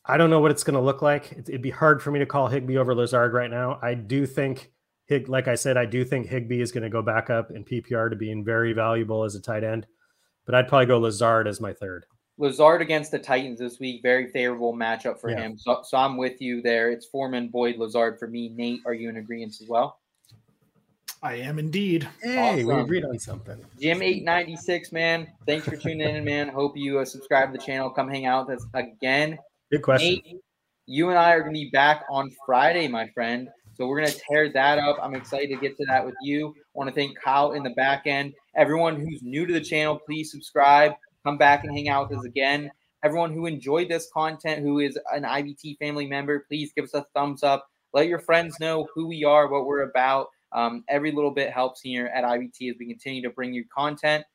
[0.04, 1.32] I don't know what it's going to look like.
[1.32, 3.78] It- It'd be hard for me to call Higbee over Lazard right now.
[3.82, 4.70] I do think
[5.10, 7.64] Hig, like I said, I do think Higbee is going to go back up in
[7.64, 9.84] PPR to being very valuable as a tight end,
[10.46, 12.06] but I'd probably go Lazard as my third.
[12.38, 15.40] Lazard against the Titans this week, very favorable matchup for Yeah.
[15.40, 15.58] him.
[15.58, 16.92] So, so I'm with you there.
[16.92, 18.50] It's Foreman, Boyd, Lazard for me.
[18.50, 19.98] Nate, are you in agreement as well?
[21.24, 22.08] I am indeed.
[22.22, 23.60] Hey, we agreed on something.
[23.80, 25.26] Jim eight ninety six, man.
[25.44, 26.48] Thanks for tuning in, man.
[26.48, 27.90] Hope you uh, subscribe to the channel.
[27.90, 29.38] Come hang out with us again.
[29.72, 30.20] Good question.
[30.24, 30.40] Nate,
[30.86, 33.50] you and I are going to be back on Friday, my friend.
[33.80, 34.98] So we're going to tear that up.
[35.02, 36.54] I'm excited to get to that with you.
[36.54, 38.34] I want to thank Kyle in the back end.
[38.54, 40.92] Everyone who's new to the channel, please subscribe.
[41.24, 42.70] Come back and hang out with us again.
[43.02, 47.06] Everyone who enjoyed this content, who is an IBT family member, please give us a
[47.14, 47.70] thumbs up.
[47.94, 50.26] Let your friends know who we are, what we're about.
[50.52, 54.26] Um, every little bit helps here at IBT as we continue to bring you content.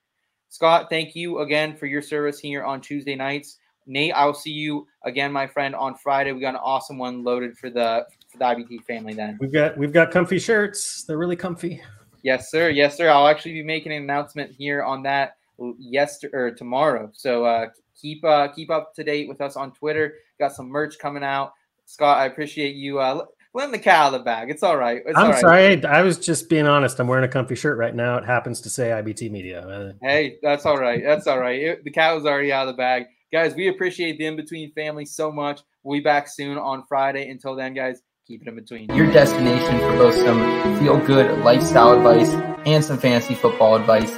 [0.49, 3.59] Scott, thank you again for your service here on Tuesday nights.
[3.85, 6.31] Nate, I will see you again, my friend, on Friday.
[6.31, 8.07] We got an awesome one loaded for the
[8.39, 9.37] the IBT family then.
[9.39, 11.03] We've got we've got comfy shirts.
[11.03, 11.81] They're really comfy.
[12.23, 12.69] Yes, sir.
[12.69, 13.09] Yes, sir.
[13.09, 15.35] I'll actually be making an announcement here on that
[15.77, 17.09] yesterday or tomorrow.
[17.13, 17.67] So uh,
[17.99, 20.15] keep uh, keep up to date with us on Twitter.
[20.39, 21.53] Got some merch coming out.
[21.85, 24.49] Scott, I appreciate you uh, letting the cat out of the bag.
[24.49, 25.01] It's all right.
[25.05, 25.39] It's I'm right.
[25.39, 25.85] sorry.
[25.85, 26.99] I was just being honest.
[26.99, 28.17] I'm wearing a comfy shirt right now.
[28.17, 29.61] It happens to say IBT Media.
[29.61, 31.03] Uh, Hey, that's all right.
[31.03, 31.59] That's all right.
[31.61, 33.05] It- the cat was already out of the bag.
[33.31, 35.61] Guys, we appreciate the in between family so much.
[35.83, 37.29] We'll be back soon on Friday.
[37.29, 38.93] Until then, guys, keep it in between.
[38.95, 42.33] Your destination for both some feel good lifestyle advice
[42.65, 44.11] and some fantasy football advice.